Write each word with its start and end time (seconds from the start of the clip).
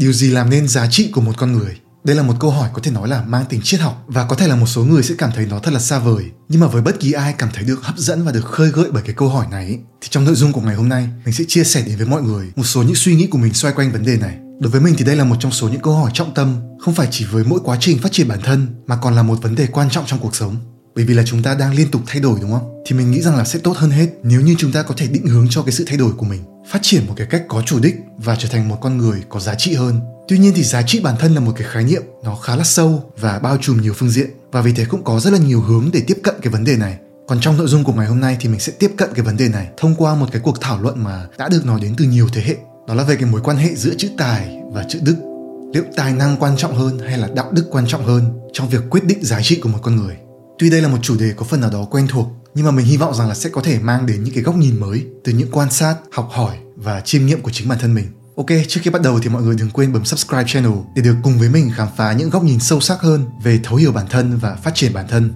điều 0.00 0.12
gì 0.12 0.30
làm 0.30 0.50
nên 0.50 0.68
giá 0.68 0.86
trị 0.90 1.10
của 1.12 1.20
một 1.20 1.32
con 1.36 1.52
người 1.52 1.76
đây 2.04 2.16
là 2.16 2.22
một 2.22 2.34
câu 2.40 2.50
hỏi 2.50 2.70
có 2.72 2.80
thể 2.82 2.90
nói 2.90 3.08
là 3.08 3.22
mang 3.22 3.44
tính 3.48 3.60
triết 3.64 3.80
học 3.80 4.04
và 4.06 4.26
có 4.26 4.36
thể 4.36 4.48
là 4.48 4.56
một 4.56 4.66
số 4.66 4.84
người 4.84 5.02
sẽ 5.02 5.14
cảm 5.18 5.30
thấy 5.34 5.46
nó 5.46 5.58
thật 5.58 5.74
là 5.74 5.80
xa 5.80 5.98
vời. 5.98 6.24
Nhưng 6.48 6.60
mà 6.60 6.66
với 6.66 6.82
bất 6.82 7.00
kỳ 7.00 7.12
ai 7.12 7.34
cảm 7.38 7.48
thấy 7.54 7.64
được 7.64 7.82
hấp 7.82 7.98
dẫn 7.98 8.24
và 8.24 8.32
được 8.32 8.44
khơi 8.44 8.70
gợi 8.70 8.90
bởi 8.92 9.02
cái 9.02 9.14
câu 9.14 9.28
hỏi 9.28 9.46
này 9.50 9.78
thì 10.00 10.08
trong 10.10 10.24
nội 10.24 10.34
dung 10.34 10.52
của 10.52 10.60
ngày 10.60 10.74
hôm 10.74 10.88
nay 10.88 11.08
mình 11.24 11.34
sẽ 11.34 11.44
chia 11.48 11.64
sẻ 11.64 11.82
đến 11.86 11.96
với 11.96 12.06
mọi 12.06 12.22
người 12.22 12.52
một 12.56 12.64
số 12.64 12.82
những 12.82 12.94
suy 12.94 13.14
nghĩ 13.14 13.26
của 13.26 13.38
mình 13.38 13.54
xoay 13.54 13.74
quanh 13.74 13.92
vấn 13.92 14.04
đề 14.04 14.16
này. 14.16 14.38
Đối 14.60 14.70
với 14.70 14.80
mình 14.80 14.94
thì 14.98 15.04
đây 15.04 15.16
là 15.16 15.24
một 15.24 15.36
trong 15.40 15.52
số 15.52 15.68
những 15.68 15.80
câu 15.80 15.94
hỏi 15.94 16.10
trọng 16.14 16.34
tâm, 16.34 16.56
không 16.78 16.94
phải 16.94 17.08
chỉ 17.10 17.24
với 17.24 17.44
mỗi 17.44 17.60
quá 17.64 17.76
trình 17.80 17.98
phát 17.98 18.12
triển 18.12 18.28
bản 18.28 18.40
thân 18.44 18.66
mà 18.86 18.96
còn 18.96 19.14
là 19.14 19.22
một 19.22 19.42
vấn 19.42 19.54
đề 19.54 19.66
quan 19.66 19.90
trọng 19.90 20.06
trong 20.06 20.18
cuộc 20.18 20.36
sống. 20.36 20.56
Bởi 21.00 21.06
vì 21.06 21.14
là 21.14 21.22
chúng 21.26 21.42
ta 21.42 21.54
đang 21.54 21.74
liên 21.74 21.90
tục 21.90 22.02
thay 22.06 22.20
đổi 22.20 22.38
đúng 22.40 22.52
không? 22.52 22.82
Thì 22.86 22.96
mình 22.96 23.10
nghĩ 23.10 23.22
rằng 23.22 23.36
là 23.36 23.44
sẽ 23.44 23.58
tốt 23.58 23.76
hơn 23.76 23.90
hết 23.90 24.06
nếu 24.22 24.40
như 24.40 24.54
chúng 24.58 24.72
ta 24.72 24.82
có 24.82 24.94
thể 24.96 25.06
định 25.06 25.26
hướng 25.26 25.46
cho 25.50 25.62
cái 25.62 25.72
sự 25.72 25.84
thay 25.86 25.96
đổi 25.96 26.12
của 26.12 26.26
mình, 26.26 26.40
phát 26.70 26.78
triển 26.82 27.06
một 27.06 27.14
cái 27.16 27.26
cách 27.30 27.44
có 27.48 27.62
chủ 27.66 27.80
đích 27.80 27.94
và 28.16 28.36
trở 28.36 28.48
thành 28.48 28.68
một 28.68 28.76
con 28.80 28.98
người 28.98 29.22
có 29.28 29.40
giá 29.40 29.54
trị 29.54 29.74
hơn 29.74 30.00
Tuy 30.28 30.38
nhiên 30.38 30.52
thì 30.56 30.62
giá 30.62 30.82
trị 30.82 31.00
bản 31.00 31.14
thân 31.18 31.34
là 31.34 31.40
một 31.40 31.52
cái 31.56 31.68
khái 31.70 31.84
niệm 31.84 32.02
nó 32.24 32.36
khá 32.36 32.56
là 32.56 32.64
sâu 32.64 33.12
và 33.20 33.38
bao 33.38 33.56
trùm 33.56 33.80
nhiều 33.80 33.92
phương 33.96 34.10
diện 34.10 34.30
và 34.52 34.60
vì 34.60 34.72
thế 34.72 34.84
cũng 34.84 35.04
có 35.04 35.20
rất 35.20 35.32
là 35.32 35.38
nhiều 35.38 35.60
hướng 35.60 35.90
để 35.92 36.02
tiếp 36.06 36.18
cận 36.22 36.34
cái 36.42 36.52
vấn 36.52 36.64
đề 36.64 36.76
này. 36.76 36.98
Còn 37.28 37.40
trong 37.40 37.56
nội 37.56 37.66
dung 37.68 37.84
của 37.84 37.92
ngày 37.92 38.06
hôm 38.06 38.20
nay 38.20 38.36
thì 38.40 38.48
mình 38.48 38.60
sẽ 38.60 38.72
tiếp 38.78 38.90
cận 38.96 39.10
cái 39.14 39.24
vấn 39.24 39.36
đề 39.36 39.48
này 39.48 39.68
thông 39.76 39.94
qua 39.94 40.14
một 40.14 40.26
cái 40.32 40.42
cuộc 40.44 40.60
thảo 40.60 40.82
luận 40.82 41.04
mà 41.04 41.26
đã 41.38 41.48
được 41.48 41.66
nói 41.66 41.80
đến 41.80 41.94
từ 41.98 42.04
nhiều 42.04 42.28
thế 42.32 42.42
hệ. 42.42 42.56
Đó 42.88 42.94
là 42.94 43.04
về 43.04 43.16
cái 43.16 43.30
mối 43.30 43.40
quan 43.44 43.56
hệ 43.56 43.74
giữa 43.74 43.94
chữ 43.98 44.08
tài 44.18 44.60
và 44.72 44.84
chữ 44.88 44.98
đức. 45.02 45.16
Liệu 45.74 45.84
tài 45.96 46.12
năng 46.12 46.36
quan 46.36 46.56
trọng 46.56 46.76
hơn 46.76 46.98
hay 46.98 47.18
là 47.18 47.28
đạo 47.34 47.52
đức 47.52 47.66
quan 47.70 47.86
trọng 47.86 48.06
hơn 48.06 48.40
trong 48.52 48.68
việc 48.68 48.82
quyết 48.90 49.04
định 49.04 49.24
giá 49.24 49.40
trị 49.42 49.60
của 49.62 49.68
một 49.68 49.78
con 49.82 49.96
người? 49.96 50.16
Tuy 50.60 50.70
đây 50.70 50.82
là 50.82 50.88
một 50.88 50.98
chủ 51.02 51.16
đề 51.18 51.32
có 51.36 51.44
phần 51.44 51.60
nào 51.60 51.70
đó 51.70 51.84
quen 51.90 52.06
thuộc, 52.08 52.26
nhưng 52.54 52.64
mà 52.66 52.70
mình 52.70 52.86
hy 52.86 52.96
vọng 52.96 53.14
rằng 53.14 53.28
là 53.28 53.34
sẽ 53.34 53.50
có 53.50 53.62
thể 53.62 53.78
mang 53.78 54.06
đến 54.06 54.24
những 54.24 54.34
cái 54.34 54.42
góc 54.42 54.56
nhìn 54.56 54.80
mới 54.80 55.06
từ 55.24 55.32
những 55.32 55.50
quan 55.52 55.70
sát, 55.70 55.96
học 56.12 56.28
hỏi 56.32 56.56
và 56.76 57.00
chiêm 57.00 57.26
nghiệm 57.26 57.40
của 57.40 57.50
chính 57.50 57.68
bản 57.68 57.78
thân 57.78 57.94
mình. 57.94 58.06
Ok, 58.36 58.46
trước 58.68 58.80
khi 58.84 58.90
bắt 58.90 59.02
đầu 59.02 59.20
thì 59.20 59.28
mọi 59.28 59.42
người 59.42 59.56
đừng 59.58 59.70
quên 59.70 59.92
bấm 59.92 60.04
subscribe 60.04 60.44
channel 60.46 60.72
để 60.96 61.02
được 61.02 61.14
cùng 61.22 61.38
với 61.38 61.48
mình 61.48 61.70
khám 61.74 61.88
phá 61.96 62.12
những 62.12 62.30
góc 62.30 62.44
nhìn 62.44 62.58
sâu 62.58 62.80
sắc 62.80 63.00
hơn 63.00 63.24
về 63.44 63.60
thấu 63.62 63.76
hiểu 63.76 63.92
bản 63.92 64.06
thân 64.10 64.38
và 64.38 64.54
phát 64.54 64.74
triển 64.74 64.92
bản 64.92 65.08
thân. 65.08 65.30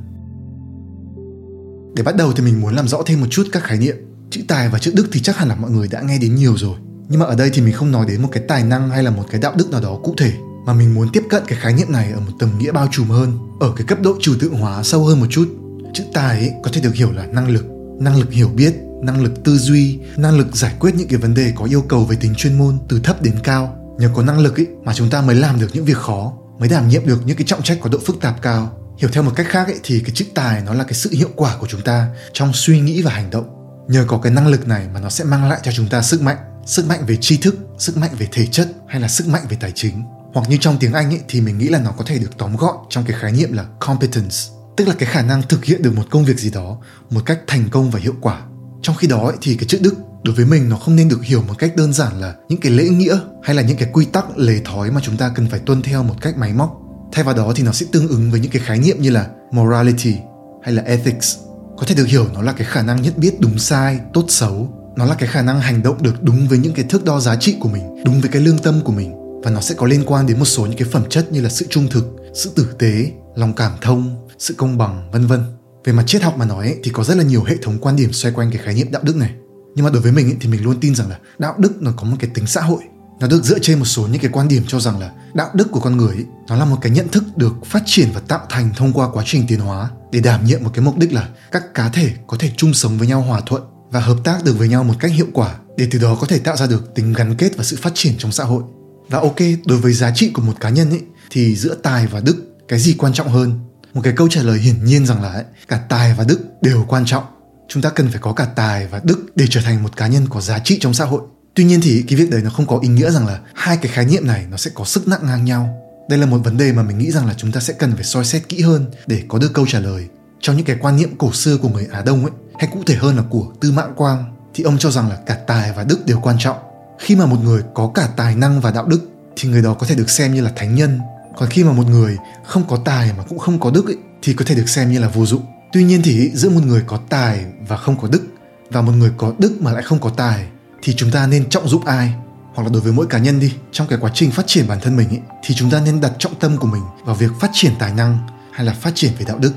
Để 1.96 2.02
bắt 2.02 2.16
đầu 2.16 2.32
thì 2.32 2.42
mình 2.42 2.60
muốn 2.60 2.74
làm 2.74 2.88
rõ 2.88 3.02
thêm 3.06 3.20
một 3.20 3.26
chút 3.30 3.48
các 3.52 3.62
khái 3.62 3.78
niệm. 3.78 3.96
Chữ 4.30 4.40
tài 4.48 4.68
và 4.68 4.78
chữ 4.78 4.92
đức 4.94 5.08
thì 5.12 5.20
chắc 5.22 5.36
hẳn 5.36 5.48
là 5.48 5.56
mọi 5.56 5.70
người 5.70 5.88
đã 5.88 6.00
nghe 6.00 6.18
đến 6.18 6.34
nhiều 6.34 6.56
rồi. 6.56 6.76
Nhưng 7.08 7.20
mà 7.20 7.26
ở 7.26 7.34
đây 7.34 7.50
thì 7.52 7.62
mình 7.62 7.74
không 7.74 7.90
nói 7.90 8.06
đến 8.08 8.22
một 8.22 8.28
cái 8.32 8.42
tài 8.48 8.64
năng 8.64 8.90
hay 8.90 9.02
là 9.02 9.10
một 9.10 9.24
cái 9.30 9.40
đạo 9.40 9.52
đức 9.56 9.70
nào 9.70 9.80
đó 9.80 9.98
cụ 10.02 10.14
thể 10.18 10.32
mà 10.66 10.72
mình 10.72 10.94
muốn 10.94 11.08
tiếp 11.12 11.22
cận 11.30 11.42
cái 11.46 11.58
khái 11.58 11.74
niệm 11.74 11.92
này 11.92 12.12
ở 12.12 12.20
một 12.20 12.32
tầm 12.38 12.58
nghĩa 12.58 12.72
bao 12.72 12.88
trùm 12.90 13.08
hơn, 13.08 13.38
ở 13.60 13.72
cái 13.76 13.86
cấp 13.86 13.98
độ 14.02 14.16
trừu 14.20 14.34
tượng 14.40 14.54
hóa 14.54 14.82
sâu 14.82 15.04
hơn 15.04 15.20
một 15.20 15.26
chút. 15.30 15.48
Chữ 15.94 16.04
tài 16.12 16.38
ấy 16.38 16.52
có 16.62 16.70
thể 16.72 16.80
được 16.80 16.94
hiểu 16.94 17.12
là 17.12 17.26
năng 17.26 17.48
lực, 17.48 17.64
năng 18.00 18.16
lực 18.16 18.32
hiểu 18.32 18.48
biết, 18.48 18.74
năng 19.02 19.22
lực 19.22 19.44
tư 19.44 19.58
duy, 19.58 19.98
năng 20.16 20.38
lực 20.38 20.56
giải 20.56 20.74
quyết 20.80 20.94
những 20.94 21.08
cái 21.08 21.18
vấn 21.18 21.34
đề 21.34 21.52
có 21.56 21.64
yêu 21.64 21.82
cầu 21.88 22.04
về 22.04 22.16
tính 22.16 22.34
chuyên 22.34 22.58
môn 22.58 22.78
từ 22.88 23.00
thấp 23.00 23.22
đến 23.22 23.34
cao. 23.42 23.76
Nhờ 23.98 24.10
có 24.14 24.22
năng 24.22 24.38
lực 24.38 24.60
ấy 24.60 24.66
mà 24.84 24.94
chúng 24.94 25.10
ta 25.10 25.22
mới 25.22 25.36
làm 25.36 25.60
được 25.60 25.68
những 25.72 25.84
việc 25.84 25.96
khó, 25.96 26.32
mới 26.58 26.68
đảm 26.68 26.88
nhiệm 26.88 27.06
được 27.06 27.26
những 27.26 27.36
cái 27.36 27.46
trọng 27.46 27.62
trách 27.62 27.78
có 27.80 27.88
độ 27.88 27.98
phức 28.06 28.20
tạp 28.20 28.42
cao. 28.42 28.78
Hiểu 28.98 29.10
theo 29.12 29.22
một 29.22 29.32
cách 29.36 29.46
khác 29.48 29.66
ấy, 29.66 29.80
thì 29.82 30.00
cái 30.00 30.10
chữ 30.14 30.24
tài 30.34 30.62
nó 30.62 30.74
là 30.74 30.84
cái 30.84 30.94
sự 30.94 31.10
hiệu 31.12 31.28
quả 31.36 31.56
của 31.60 31.66
chúng 31.66 31.82
ta 31.82 32.08
trong 32.32 32.52
suy 32.54 32.80
nghĩ 32.80 33.02
và 33.02 33.10
hành 33.10 33.30
động. 33.30 33.44
Nhờ 33.88 34.04
có 34.08 34.18
cái 34.18 34.32
năng 34.32 34.46
lực 34.46 34.68
này 34.68 34.86
mà 34.94 35.00
nó 35.00 35.08
sẽ 35.08 35.24
mang 35.24 35.48
lại 35.48 35.60
cho 35.62 35.72
chúng 35.72 35.88
ta 35.88 36.02
sức 36.02 36.22
mạnh, 36.22 36.36
sức 36.66 36.86
mạnh 36.88 37.00
về 37.06 37.16
tri 37.20 37.36
thức, 37.36 37.54
sức 37.78 37.96
mạnh 37.96 38.10
về 38.18 38.28
thể 38.32 38.46
chất 38.46 38.68
hay 38.88 39.00
là 39.00 39.08
sức 39.08 39.28
mạnh 39.28 39.42
về 39.48 39.56
tài 39.60 39.72
chính. 39.74 40.02
Hoặc 40.34 40.50
như 40.50 40.56
trong 40.60 40.76
tiếng 40.80 40.92
Anh 40.92 41.10
ấy, 41.10 41.20
thì 41.28 41.40
mình 41.40 41.58
nghĩ 41.58 41.68
là 41.68 41.78
nó 41.78 41.90
có 41.98 42.04
thể 42.06 42.18
được 42.18 42.38
tóm 42.38 42.56
gọn 42.56 42.76
trong 42.90 43.04
cái 43.04 43.16
khái 43.20 43.32
niệm 43.32 43.52
là 43.52 43.64
competence, 43.80 44.36
tức 44.76 44.88
là 44.88 44.94
cái 44.98 45.08
khả 45.12 45.22
năng 45.22 45.42
thực 45.42 45.64
hiện 45.64 45.82
được 45.82 45.96
một 45.96 46.02
công 46.10 46.24
việc 46.24 46.38
gì 46.38 46.50
đó 46.50 46.78
một 47.10 47.20
cách 47.26 47.40
thành 47.46 47.68
công 47.70 47.90
và 47.90 48.00
hiệu 48.00 48.14
quả. 48.20 48.40
Trong 48.82 48.96
khi 48.96 49.08
đó 49.08 49.26
ấy, 49.26 49.36
thì 49.40 49.54
cái 49.56 49.64
chữ 49.68 49.78
đức 49.82 49.94
đối 50.22 50.34
với 50.34 50.44
mình 50.44 50.68
nó 50.68 50.76
không 50.76 50.96
nên 50.96 51.08
được 51.08 51.24
hiểu 51.24 51.42
một 51.48 51.54
cách 51.58 51.76
đơn 51.76 51.92
giản 51.92 52.20
là 52.20 52.34
những 52.48 52.60
cái 52.60 52.72
lễ 52.72 52.88
nghĩa 52.88 53.18
hay 53.42 53.56
là 53.56 53.62
những 53.62 53.76
cái 53.76 53.88
quy 53.92 54.04
tắc 54.04 54.38
lề 54.38 54.60
thói 54.64 54.90
mà 54.90 55.00
chúng 55.04 55.16
ta 55.16 55.28
cần 55.28 55.48
phải 55.50 55.60
tuân 55.60 55.82
theo 55.82 56.02
một 56.02 56.14
cách 56.20 56.36
máy 56.38 56.52
móc. 56.52 56.80
Thay 57.12 57.24
vào 57.24 57.34
đó 57.34 57.52
thì 57.56 57.62
nó 57.62 57.72
sẽ 57.72 57.86
tương 57.92 58.08
ứng 58.08 58.30
với 58.30 58.40
những 58.40 58.50
cái 58.50 58.62
khái 58.64 58.78
niệm 58.78 58.96
như 59.00 59.10
là 59.10 59.26
morality 59.50 60.16
hay 60.62 60.74
là 60.74 60.82
ethics. 60.82 61.36
Có 61.78 61.86
thể 61.86 61.94
được 61.94 62.06
hiểu 62.06 62.26
nó 62.34 62.42
là 62.42 62.52
cái 62.52 62.66
khả 62.70 62.82
năng 62.82 63.02
nhận 63.02 63.14
biết 63.16 63.40
đúng 63.40 63.58
sai 63.58 64.00
tốt 64.12 64.24
xấu. 64.28 64.68
Nó 64.96 65.04
là 65.04 65.14
cái 65.14 65.28
khả 65.28 65.42
năng 65.42 65.60
hành 65.60 65.82
động 65.82 66.02
được 66.02 66.22
đúng 66.22 66.48
với 66.48 66.58
những 66.58 66.74
cái 66.74 66.84
thước 66.88 67.04
đo 67.04 67.20
giá 67.20 67.36
trị 67.36 67.56
của 67.60 67.68
mình 67.68 68.04
đúng 68.04 68.20
với 68.20 68.30
cái 68.30 68.42
lương 68.42 68.58
tâm 68.58 68.80
của 68.84 68.92
mình 68.92 69.23
và 69.44 69.50
nó 69.50 69.60
sẽ 69.60 69.74
có 69.74 69.86
liên 69.86 70.02
quan 70.06 70.26
đến 70.26 70.38
một 70.38 70.44
số 70.44 70.66
những 70.66 70.78
cái 70.78 70.88
phẩm 70.92 71.04
chất 71.10 71.32
như 71.32 71.40
là 71.40 71.48
sự 71.48 71.66
trung 71.70 71.88
thực 71.90 72.16
sự 72.34 72.50
tử 72.56 72.68
tế 72.78 73.12
lòng 73.36 73.52
cảm 73.54 73.72
thông 73.80 74.28
sự 74.38 74.54
công 74.54 74.78
bằng 74.78 75.10
vân 75.12 75.26
vân. 75.26 75.44
Về 75.84 75.92
mặt 75.92 76.04
triết 76.06 76.22
học 76.22 76.38
mà 76.38 76.44
nói 76.44 76.66
ấy, 76.66 76.76
thì 76.82 76.90
có 76.90 77.04
rất 77.04 77.16
là 77.16 77.24
nhiều 77.24 77.44
hệ 77.44 77.56
thống 77.62 77.78
quan 77.80 77.96
điểm 77.96 78.12
xoay 78.12 78.34
quanh 78.34 78.50
cái 78.50 78.62
khái 78.64 78.74
niệm 78.74 78.86
đạo 78.90 79.02
đức 79.04 79.16
này. 79.16 79.30
Nhưng 79.74 79.84
mà 79.84 79.90
đối 79.90 80.02
với 80.02 80.12
mình 80.12 80.26
ấy, 80.26 80.36
thì 80.40 80.48
mình 80.48 80.64
luôn 80.64 80.80
tin 80.80 80.94
rằng 80.94 81.10
là 81.10 81.18
đạo 81.38 81.54
đức 81.58 81.82
nó 81.82 81.92
có 81.96 82.04
một 82.04 82.16
cái 82.20 82.30
tính 82.34 82.46
xã 82.46 82.60
hội. 82.60 82.82
Nó 83.20 83.26
được 83.26 83.44
dựa 83.44 83.58
trên 83.58 83.78
một 83.78 83.84
số 83.84 84.06
những 84.06 84.22
cái 84.22 84.30
quan 84.34 84.48
điểm 84.48 84.62
cho 84.66 84.80
rằng 84.80 85.00
là 85.00 85.10
đạo 85.34 85.50
đức 85.54 85.70
của 85.70 85.80
con 85.80 85.96
người 85.96 86.14
ấy, 86.14 86.24
nó 86.48 86.56
là 86.56 86.64
một 86.64 86.76
cái 86.80 86.92
nhận 86.92 87.08
thức 87.08 87.24
được 87.36 87.54
phát 87.64 87.82
triển 87.86 88.08
và 88.14 88.20
tạo 88.20 88.46
thành 88.50 88.70
thông 88.76 88.92
qua 88.92 89.08
quá 89.12 89.22
trình 89.26 89.44
tiến 89.48 89.60
hóa 89.60 89.90
để 90.12 90.20
đảm 90.20 90.44
nhiệm 90.44 90.64
một 90.64 90.70
cái 90.74 90.84
mục 90.84 90.98
đích 90.98 91.12
là 91.12 91.28
các 91.52 91.74
cá 91.74 91.88
thể 91.88 92.10
có 92.26 92.36
thể 92.40 92.50
chung 92.56 92.74
sống 92.74 92.98
với 92.98 93.08
nhau 93.08 93.20
hòa 93.20 93.40
thuận 93.46 93.62
và 93.90 94.00
hợp 94.00 94.16
tác 94.24 94.44
được 94.44 94.58
với 94.58 94.68
nhau 94.68 94.84
một 94.84 94.94
cách 95.00 95.12
hiệu 95.12 95.26
quả 95.32 95.54
để 95.76 95.88
từ 95.90 95.98
đó 95.98 96.16
có 96.20 96.26
thể 96.26 96.38
tạo 96.38 96.56
ra 96.56 96.66
được 96.66 96.94
tính 96.94 97.12
gắn 97.12 97.34
kết 97.36 97.56
và 97.56 97.64
sự 97.64 97.78
phát 97.82 97.92
triển 97.94 98.14
trong 98.18 98.32
xã 98.32 98.44
hội 98.44 98.62
và 99.08 99.18
ok 99.18 99.36
đối 99.66 99.78
với 99.78 99.92
giá 99.92 100.10
trị 100.14 100.30
của 100.30 100.42
một 100.42 100.54
cá 100.60 100.68
nhân 100.68 100.90
ấy 100.90 101.02
thì 101.30 101.56
giữa 101.56 101.74
tài 101.74 102.06
và 102.06 102.20
đức 102.20 102.36
cái 102.68 102.78
gì 102.78 102.94
quan 102.98 103.12
trọng 103.12 103.28
hơn? 103.28 103.60
Một 103.94 104.00
cái 104.04 104.12
câu 104.16 104.28
trả 104.28 104.42
lời 104.42 104.58
hiển 104.58 104.84
nhiên 104.84 105.06
rằng 105.06 105.22
là 105.22 105.28
ấy, 105.28 105.44
cả 105.68 105.80
tài 105.88 106.14
và 106.14 106.24
đức 106.24 106.40
đều 106.62 106.84
quan 106.88 107.04
trọng. 107.06 107.24
Chúng 107.68 107.82
ta 107.82 107.90
cần 107.90 108.08
phải 108.08 108.18
có 108.20 108.32
cả 108.32 108.44
tài 108.44 108.86
và 108.86 109.00
đức 109.04 109.26
để 109.36 109.46
trở 109.50 109.60
thành 109.60 109.82
một 109.82 109.96
cá 109.96 110.06
nhân 110.06 110.26
có 110.30 110.40
giá 110.40 110.58
trị 110.58 110.78
trong 110.80 110.94
xã 110.94 111.04
hội. 111.04 111.20
Tuy 111.54 111.64
nhiên 111.64 111.80
thì 111.80 112.04
cái 112.08 112.18
việc 112.18 112.30
đấy 112.30 112.40
nó 112.44 112.50
không 112.50 112.66
có 112.66 112.78
ý 112.82 112.88
nghĩa 112.88 113.10
rằng 113.10 113.26
là 113.26 113.40
hai 113.54 113.76
cái 113.76 113.92
khái 113.92 114.04
niệm 114.06 114.26
này 114.26 114.46
nó 114.50 114.56
sẽ 114.56 114.70
có 114.74 114.84
sức 114.84 115.08
nặng 115.08 115.20
ngang 115.22 115.44
nhau. 115.44 115.80
Đây 116.08 116.18
là 116.18 116.26
một 116.26 116.38
vấn 116.38 116.56
đề 116.56 116.72
mà 116.72 116.82
mình 116.82 116.98
nghĩ 116.98 117.10
rằng 117.10 117.26
là 117.26 117.34
chúng 117.36 117.52
ta 117.52 117.60
sẽ 117.60 117.72
cần 117.72 117.94
phải 117.94 118.04
soi 118.04 118.24
xét 118.24 118.48
kỹ 118.48 118.60
hơn 118.60 118.86
để 119.06 119.22
có 119.28 119.38
được 119.38 119.52
câu 119.54 119.66
trả 119.68 119.80
lời 119.80 120.08
trong 120.40 120.56
những 120.56 120.66
cái 120.66 120.76
quan 120.80 120.96
niệm 120.96 121.18
cổ 121.18 121.32
xưa 121.32 121.56
của 121.56 121.68
người 121.68 121.86
á 121.92 122.02
đông 122.06 122.22
ấy. 122.22 122.32
Hay 122.58 122.70
cụ 122.72 122.82
thể 122.86 122.94
hơn 122.94 123.16
là 123.16 123.22
của 123.30 123.52
tư 123.60 123.72
mạng 123.72 123.92
quang 123.96 124.36
thì 124.54 124.64
ông 124.64 124.78
cho 124.78 124.90
rằng 124.90 125.08
là 125.08 125.16
cả 125.26 125.34
tài 125.34 125.72
và 125.72 125.84
đức 125.84 126.06
đều 126.06 126.20
quan 126.20 126.36
trọng 126.38 126.56
khi 126.98 127.16
mà 127.16 127.26
một 127.26 127.38
người 127.44 127.62
có 127.74 127.90
cả 127.94 128.08
tài 128.16 128.34
năng 128.34 128.60
và 128.60 128.70
đạo 128.70 128.86
đức 128.86 129.08
thì 129.36 129.48
người 129.48 129.62
đó 129.62 129.74
có 129.74 129.86
thể 129.86 129.94
được 129.94 130.10
xem 130.10 130.34
như 130.34 130.42
là 130.42 130.52
thánh 130.56 130.74
nhân. 130.74 131.00
Còn 131.36 131.48
khi 131.48 131.64
mà 131.64 131.72
một 131.72 131.86
người 131.86 132.16
không 132.44 132.64
có 132.68 132.78
tài 132.84 133.12
mà 133.18 133.24
cũng 133.28 133.38
không 133.38 133.60
có 133.60 133.70
đức 133.70 133.86
ấy, 133.86 133.96
thì 134.22 134.34
có 134.34 134.44
thể 134.44 134.54
được 134.54 134.68
xem 134.68 134.92
như 134.92 134.98
là 134.98 135.08
vô 135.08 135.26
dụng. 135.26 135.42
Tuy 135.72 135.84
nhiên 135.84 136.00
thì 136.04 136.30
giữa 136.34 136.50
một 136.50 136.62
người 136.66 136.82
có 136.86 136.98
tài 137.08 137.44
và 137.68 137.76
không 137.76 138.00
có 138.00 138.08
đức 138.08 138.22
và 138.70 138.82
một 138.82 138.92
người 138.92 139.10
có 139.16 139.32
đức 139.38 139.62
mà 139.62 139.72
lại 139.72 139.82
không 139.82 140.00
có 140.00 140.10
tài 140.10 140.46
thì 140.82 140.94
chúng 140.96 141.10
ta 141.10 141.26
nên 141.26 141.48
trọng 141.48 141.68
dụng 141.68 141.84
ai? 141.84 142.14
Hoặc 142.54 142.62
là 142.62 142.68
đối 142.72 142.82
với 142.82 142.92
mỗi 142.92 143.06
cá 143.06 143.18
nhân 143.18 143.40
đi 143.40 143.52
trong 143.72 143.86
cái 143.86 143.98
quá 144.02 144.10
trình 144.14 144.30
phát 144.30 144.46
triển 144.46 144.68
bản 144.68 144.78
thân 144.82 144.96
mình 144.96 145.08
ấy, 145.08 145.20
thì 145.44 145.54
chúng 145.54 145.70
ta 145.70 145.80
nên 145.80 146.00
đặt 146.00 146.12
trọng 146.18 146.34
tâm 146.34 146.56
của 146.56 146.66
mình 146.66 146.82
vào 147.04 147.14
việc 147.14 147.30
phát 147.40 147.50
triển 147.52 147.72
tài 147.78 147.94
năng 147.94 148.18
hay 148.52 148.66
là 148.66 148.72
phát 148.72 148.92
triển 148.94 149.12
về 149.18 149.24
đạo 149.28 149.38
đức. 149.38 149.52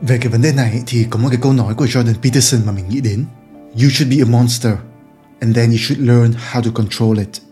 Về 0.00 0.18
cái 0.18 0.28
vấn 0.28 0.42
đề 0.42 0.52
này 0.52 0.70
ấy, 0.70 0.82
thì 0.86 1.06
có 1.10 1.18
một 1.18 1.28
cái 1.28 1.38
câu 1.42 1.52
nói 1.52 1.74
của 1.74 1.84
Jordan 1.84 2.14
Peterson 2.22 2.60
mà 2.66 2.72
mình 2.72 2.88
nghĩ 2.88 3.00
đến. 3.00 3.24
You 3.74 3.90
should 3.90 4.16
be 4.16 4.22
a 4.22 4.30
monster 4.30 4.72
and 5.42 5.56
then 5.56 5.70
you 5.70 5.78
should 5.78 6.08
learn 6.08 6.32
how 6.52 6.62
to 6.62 6.70
control 6.74 7.18
it 7.18 7.42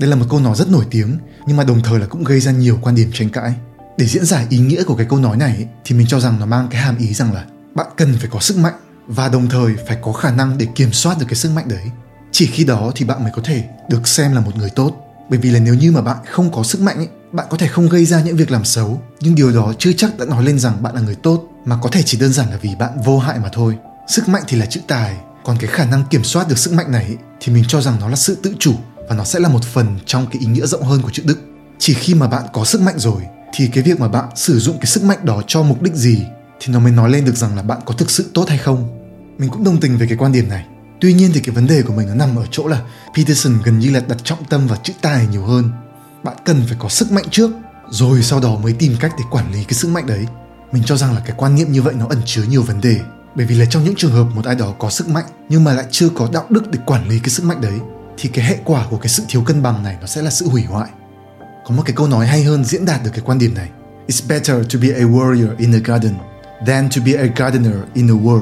đây 0.00 0.10
là 0.10 0.16
một 0.16 0.26
câu 0.30 0.40
nói 0.40 0.56
rất 0.56 0.70
nổi 0.70 0.84
tiếng 0.90 1.18
nhưng 1.46 1.56
mà 1.56 1.64
đồng 1.64 1.82
thời 1.82 1.98
là 1.98 2.06
cũng 2.06 2.24
gây 2.24 2.40
ra 2.40 2.52
nhiều 2.52 2.78
quan 2.82 2.94
điểm 2.94 3.10
tranh 3.12 3.28
cãi. 3.28 3.54
Để 3.96 4.06
diễn 4.06 4.24
giải 4.24 4.46
ý 4.50 4.58
nghĩa 4.58 4.84
của 4.84 4.94
cái 4.94 5.06
câu 5.10 5.18
nói 5.18 5.36
này 5.36 5.66
thì 5.84 5.96
mình 5.96 6.06
cho 6.06 6.20
rằng 6.20 6.36
nó 6.40 6.46
mang 6.46 6.68
cái 6.70 6.80
hàm 6.82 6.98
ý 6.98 7.14
rằng 7.14 7.32
là 7.32 7.44
bạn 7.74 7.86
cần 7.96 8.14
phải 8.18 8.28
có 8.32 8.40
sức 8.40 8.58
mạnh 8.58 8.74
và 9.06 9.28
đồng 9.28 9.48
thời 9.48 9.74
phải 9.88 9.98
có 10.02 10.12
khả 10.12 10.30
năng 10.30 10.58
để 10.58 10.66
kiểm 10.74 10.92
soát 10.92 11.18
được 11.18 11.26
cái 11.28 11.34
sức 11.34 11.50
mạnh 11.54 11.68
đấy. 11.68 11.90
Chỉ 12.32 12.46
khi 12.46 12.64
đó 12.64 12.92
thì 12.94 13.04
bạn 13.04 13.22
mới 13.22 13.32
có 13.34 13.42
thể 13.44 13.64
được 13.88 14.08
xem 14.08 14.32
là 14.32 14.40
một 14.40 14.56
người 14.56 14.70
tốt. 14.70 14.96
Bởi 15.30 15.38
vì 15.38 15.50
là 15.50 15.58
nếu 15.58 15.74
như 15.74 15.92
mà 15.92 16.02
bạn 16.02 16.16
không 16.30 16.52
có 16.52 16.62
sức 16.62 16.80
mạnh 16.80 16.96
ấy, 16.96 17.08
bạn 17.32 17.46
có 17.50 17.56
thể 17.56 17.68
không 17.68 17.88
gây 17.88 18.04
ra 18.04 18.22
những 18.22 18.36
việc 18.36 18.50
làm 18.50 18.64
xấu, 18.64 19.02
nhưng 19.20 19.34
điều 19.34 19.52
đó 19.52 19.72
chưa 19.78 19.92
chắc 19.92 20.18
đã 20.18 20.24
nói 20.24 20.44
lên 20.44 20.58
rằng 20.58 20.82
bạn 20.82 20.94
là 20.94 21.00
người 21.00 21.14
tốt, 21.14 21.44
mà 21.64 21.78
có 21.82 21.88
thể 21.88 22.02
chỉ 22.02 22.18
đơn 22.18 22.32
giản 22.32 22.50
là 22.50 22.56
vì 22.62 22.74
bạn 22.74 22.90
vô 23.04 23.18
hại 23.18 23.38
mà 23.38 23.48
thôi. 23.52 23.76
Sức 24.08 24.28
mạnh 24.28 24.42
thì 24.48 24.56
là 24.56 24.66
chữ 24.66 24.80
tài, 24.88 25.16
còn 25.50 25.58
cái 25.58 25.70
khả 25.70 25.84
năng 25.84 26.04
kiểm 26.10 26.24
soát 26.24 26.48
được 26.48 26.58
sức 26.58 26.72
mạnh 26.72 26.92
này 26.92 27.16
thì 27.40 27.52
mình 27.52 27.64
cho 27.68 27.80
rằng 27.80 27.96
nó 28.00 28.08
là 28.08 28.16
sự 28.16 28.36
tự 28.42 28.54
chủ 28.58 28.74
và 29.08 29.16
nó 29.16 29.24
sẽ 29.24 29.38
là 29.38 29.48
một 29.48 29.64
phần 29.64 29.98
trong 30.06 30.26
cái 30.26 30.40
ý 30.40 30.46
nghĩa 30.46 30.66
rộng 30.66 30.82
hơn 30.82 31.02
của 31.02 31.10
chữ 31.10 31.22
đức. 31.26 31.38
Chỉ 31.78 31.94
khi 31.94 32.14
mà 32.14 32.28
bạn 32.28 32.42
có 32.52 32.64
sức 32.64 32.80
mạnh 32.80 32.98
rồi, 32.98 33.22
thì 33.54 33.66
cái 33.66 33.82
việc 33.82 34.00
mà 34.00 34.08
bạn 34.08 34.24
sử 34.36 34.58
dụng 34.58 34.76
cái 34.78 34.86
sức 34.86 35.04
mạnh 35.04 35.18
đó 35.22 35.42
cho 35.46 35.62
mục 35.62 35.82
đích 35.82 35.94
gì 35.94 36.22
thì 36.60 36.72
nó 36.72 36.80
mới 36.80 36.92
nói 36.92 37.10
lên 37.10 37.24
được 37.24 37.36
rằng 37.36 37.56
là 37.56 37.62
bạn 37.62 37.78
có 37.84 37.94
thực 37.94 38.10
sự 38.10 38.30
tốt 38.34 38.48
hay 38.48 38.58
không. 38.58 38.88
Mình 39.38 39.50
cũng 39.50 39.64
đồng 39.64 39.80
tình 39.80 39.98
về 39.98 40.06
cái 40.06 40.16
quan 40.16 40.32
điểm 40.32 40.48
này. 40.48 40.66
Tuy 41.00 41.12
nhiên 41.12 41.30
thì 41.34 41.40
cái 41.40 41.54
vấn 41.54 41.66
đề 41.66 41.82
của 41.82 41.92
mình 41.92 42.08
nó 42.08 42.14
nằm 42.14 42.36
ở 42.36 42.44
chỗ 42.50 42.66
là 42.66 42.82
peterson 43.16 43.58
gần 43.64 43.78
như 43.78 43.90
là 43.90 44.00
đặt 44.08 44.18
trọng 44.24 44.44
tâm 44.44 44.66
vào 44.66 44.78
chữ 44.82 44.92
tài 45.00 45.26
nhiều 45.26 45.44
hơn. 45.44 45.70
Bạn 46.22 46.36
cần 46.44 46.62
phải 46.66 46.76
có 46.80 46.88
sức 46.88 47.12
mạnh 47.12 47.26
trước, 47.30 47.50
rồi 47.90 48.22
sau 48.22 48.40
đó 48.40 48.56
mới 48.56 48.72
tìm 48.72 48.96
cách 49.00 49.12
để 49.18 49.24
quản 49.30 49.52
lý 49.52 49.64
cái 49.64 49.74
sức 49.74 49.88
mạnh 49.88 50.06
đấy. 50.06 50.26
Mình 50.72 50.82
cho 50.86 50.96
rằng 50.96 51.14
là 51.14 51.20
cái 51.20 51.34
quan 51.36 51.54
niệm 51.54 51.72
như 51.72 51.82
vậy 51.82 51.94
nó 51.98 52.06
ẩn 52.08 52.20
chứa 52.26 52.42
nhiều 52.42 52.62
vấn 52.62 52.80
đề 52.80 53.00
bởi 53.34 53.46
vì 53.46 53.54
là 53.54 53.64
trong 53.64 53.84
những 53.84 53.94
trường 53.96 54.12
hợp 54.12 54.24
một 54.34 54.44
ai 54.44 54.54
đó 54.54 54.74
có 54.78 54.90
sức 54.90 55.08
mạnh 55.08 55.24
nhưng 55.48 55.64
mà 55.64 55.72
lại 55.72 55.84
chưa 55.90 56.08
có 56.08 56.28
đạo 56.32 56.44
đức 56.48 56.70
để 56.70 56.78
quản 56.86 57.08
lý 57.08 57.18
cái 57.18 57.30
sức 57.30 57.44
mạnh 57.44 57.60
đấy 57.60 57.80
thì 58.18 58.28
cái 58.28 58.44
hệ 58.44 58.58
quả 58.64 58.86
của 58.90 58.96
cái 58.96 59.08
sự 59.08 59.22
thiếu 59.28 59.42
cân 59.42 59.62
bằng 59.62 59.82
này 59.82 59.96
nó 60.00 60.06
sẽ 60.06 60.22
là 60.22 60.30
sự 60.30 60.48
hủy 60.48 60.62
hoại. 60.62 60.90
Có 61.66 61.74
một 61.74 61.82
cái 61.86 61.96
câu 61.96 62.08
nói 62.08 62.26
hay 62.26 62.42
hơn 62.44 62.64
diễn 62.64 62.84
đạt 62.84 63.04
được 63.04 63.10
cái 63.12 63.22
quan 63.24 63.38
điểm 63.38 63.54
này. 63.54 63.68
It's 64.08 64.28
better 64.28 64.74
to 64.74 64.78
be 64.82 64.88
a 64.88 65.04
warrior 65.04 65.56
in 65.58 65.74
a 65.74 65.78
garden 65.84 66.14
than 66.66 66.88
to 66.96 67.02
be 67.06 67.12
a 67.12 67.26
gardener 67.36 67.76
in 67.94 68.10
a 68.10 68.14
war. 68.14 68.40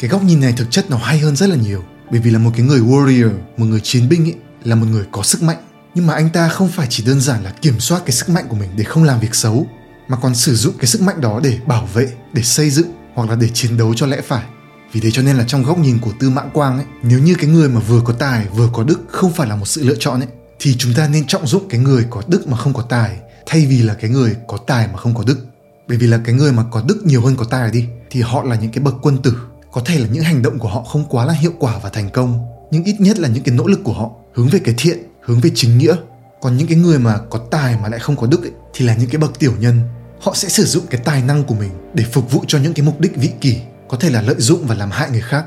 Cái 0.00 0.10
góc 0.10 0.22
nhìn 0.22 0.40
này 0.40 0.54
thực 0.56 0.70
chất 0.70 0.90
nó 0.90 0.96
hay 0.96 1.18
hơn 1.18 1.36
rất 1.36 1.48
là 1.48 1.56
nhiều. 1.56 1.82
Bởi 2.10 2.20
vì 2.20 2.30
là 2.30 2.38
một 2.38 2.50
cái 2.56 2.66
người 2.66 2.80
warrior, 2.80 3.30
một 3.56 3.66
người 3.66 3.80
chiến 3.80 4.08
binh 4.08 4.24
ấy, 4.24 4.34
là 4.64 4.74
một 4.74 4.86
người 4.90 5.04
có 5.12 5.22
sức 5.22 5.42
mạnh. 5.42 5.58
nhưng 5.96 6.06
mà 6.06 6.14
anh 6.14 6.30
ta 6.30 6.48
không 6.48 6.68
phải 6.68 6.86
chỉ 6.90 7.04
đơn 7.06 7.20
giản 7.20 7.44
là 7.44 7.50
kiểm 7.50 7.80
soát 7.80 8.02
cái 8.06 8.12
sức 8.12 8.28
mạnh 8.28 8.44
của 8.48 8.56
mình 8.56 8.70
để 8.76 8.84
không 8.84 9.04
làm 9.04 9.20
việc 9.20 9.34
xấu 9.34 9.66
mà 10.08 10.16
còn 10.16 10.34
sử 10.34 10.54
dụng 10.54 10.74
cái 10.78 10.86
sức 10.86 11.02
mạnh 11.02 11.20
đó 11.20 11.40
để 11.42 11.58
bảo 11.66 11.88
vệ 11.94 12.08
để 12.32 12.42
xây 12.42 12.70
dựng 12.70 12.86
hoặc 13.16 13.30
là 13.30 13.36
để 13.36 13.48
chiến 13.54 13.76
đấu 13.76 13.94
cho 13.94 14.06
lẽ 14.06 14.20
phải. 14.20 14.44
Vì 14.92 15.00
thế 15.00 15.10
cho 15.10 15.22
nên 15.22 15.36
là 15.36 15.44
trong 15.46 15.62
góc 15.62 15.78
nhìn 15.78 15.98
của 15.98 16.12
tư 16.20 16.30
mã 16.30 16.42
quang 16.42 16.76
ấy 16.76 16.86
nếu 17.02 17.18
như 17.18 17.34
cái 17.34 17.50
người 17.50 17.68
mà 17.68 17.80
vừa 17.80 18.00
có 18.04 18.12
tài 18.12 18.46
vừa 18.56 18.68
có 18.72 18.82
đức 18.82 19.00
không 19.08 19.32
phải 19.32 19.48
là 19.48 19.56
một 19.56 19.68
sự 19.68 19.84
lựa 19.84 19.96
chọn 19.98 20.20
ấy 20.20 20.28
thì 20.60 20.76
chúng 20.78 20.94
ta 20.94 21.08
nên 21.08 21.26
trọng 21.26 21.46
dụng 21.46 21.68
cái 21.68 21.80
người 21.80 22.06
có 22.10 22.22
đức 22.26 22.48
mà 22.48 22.56
không 22.56 22.74
có 22.74 22.82
tài 22.82 23.16
thay 23.46 23.66
vì 23.66 23.82
là 23.82 23.94
cái 23.94 24.10
người 24.10 24.36
có 24.48 24.56
tài 24.66 24.88
mà 24.92 24.96
không 24.96 25.14
có 25.14 25.24
đức. 25.26 25.46
Bởi 25.88 25.98
vì 25.98 26.06
là 26.06 26.20
cái 26.24 26.34
người 26.34 26.52
mà 26.52 26.64
có 26.70 26.82
đức 26.88 27.02
nhiều 27.04 27.20
hơn 27.20 27.36
có 27.36 27.44
tài 27.44 27.70
đi 27.70 27.84
thì 28.10 28.20
họ 28.20 28.42
là 28.42 28.56
những 28.56 28.70
cái 28.70 28.84
bậc 28.84 28.94
quân 29.02 29.18
tử. 29.22 29.36
Có 29.72 29.82
thể 29.84 29.98
là 29.98 30.06
những 30.12 30.22
hành 30.22 30.42
động 30.42 30.58
của 30.58 30.68
họ 30.68 30.82
không 30.82 31.04
quá 31.08 31.24
là 31.24 31.32
hiệu 31.32 31.52
quả 31.58 31.78
và 31.82 31.90
thành 31.90 32.10
công 32.10 32.46
nhưng 32.70 32.84
ít 32.84 33.00
nhất 33.00 33.18
là 33.18 33.28
những 33.28 33.42
cái 33.42 33.54
nỗ 33.54 33.66
lực 33.66 33.80
của 33.84 33.92
họ 33.92 34.10
hướng 34.34 34.48
về 34.48 34.58
cái 34.64 34.74
thiện 34.78 34.98
hướng 35.20 35.40
về 35.40 35.50
chính 35.54 35.78
nghĩa. 35.78 35.96
Còn 36.40 36.56
những 36.56 36.66
cái 36.66 36.78
người 36.78 36.98
mà 36.98 37.18
có 37.30 37.38
tài 37.50 37.78
mà 37.82 37.88
lại 37.88 38.00
không 38.00 38.16
có 38.16 38.26
đức 38.26 38.42
ấy, 38.42 38.52
thì 38.74 38.84
là 38.84 38.96
những 38.96 39.10
cái 39.10 39.18
bậc 39.18 39.38
tiểu 39.38 39.52
nhân 39.60 39.80
họ 40.20 40.34
sẽ 40.34 40.48
sử 40.48 40.64
dụng 40.64 40.86
cái 40.90 41.00
tài 41.04 41.22
năng 41.22 41.44
của 41.44 41.54
mình 41.54 41.70
để 41.94 42.04
phục 42.12 42.32
vụ 42.32 42.44
cho 42.48 42.58
những 42.58 42.74
cái 42.74 42.86
mục 42.86 43.00
đích 43.00 43.16
vị 43.16 43.30
kỷ 43.40 43.56
có 43.88 43.96
thể 43.96 44.10
là 44.10 44.22
lợi 44.22 44.36
dụng 44.38 44.66
và 44.66 44.74
làm 44.74 44.90
hại 44.90 45.10
người 45.10 45.20
khác. 45.20 45.44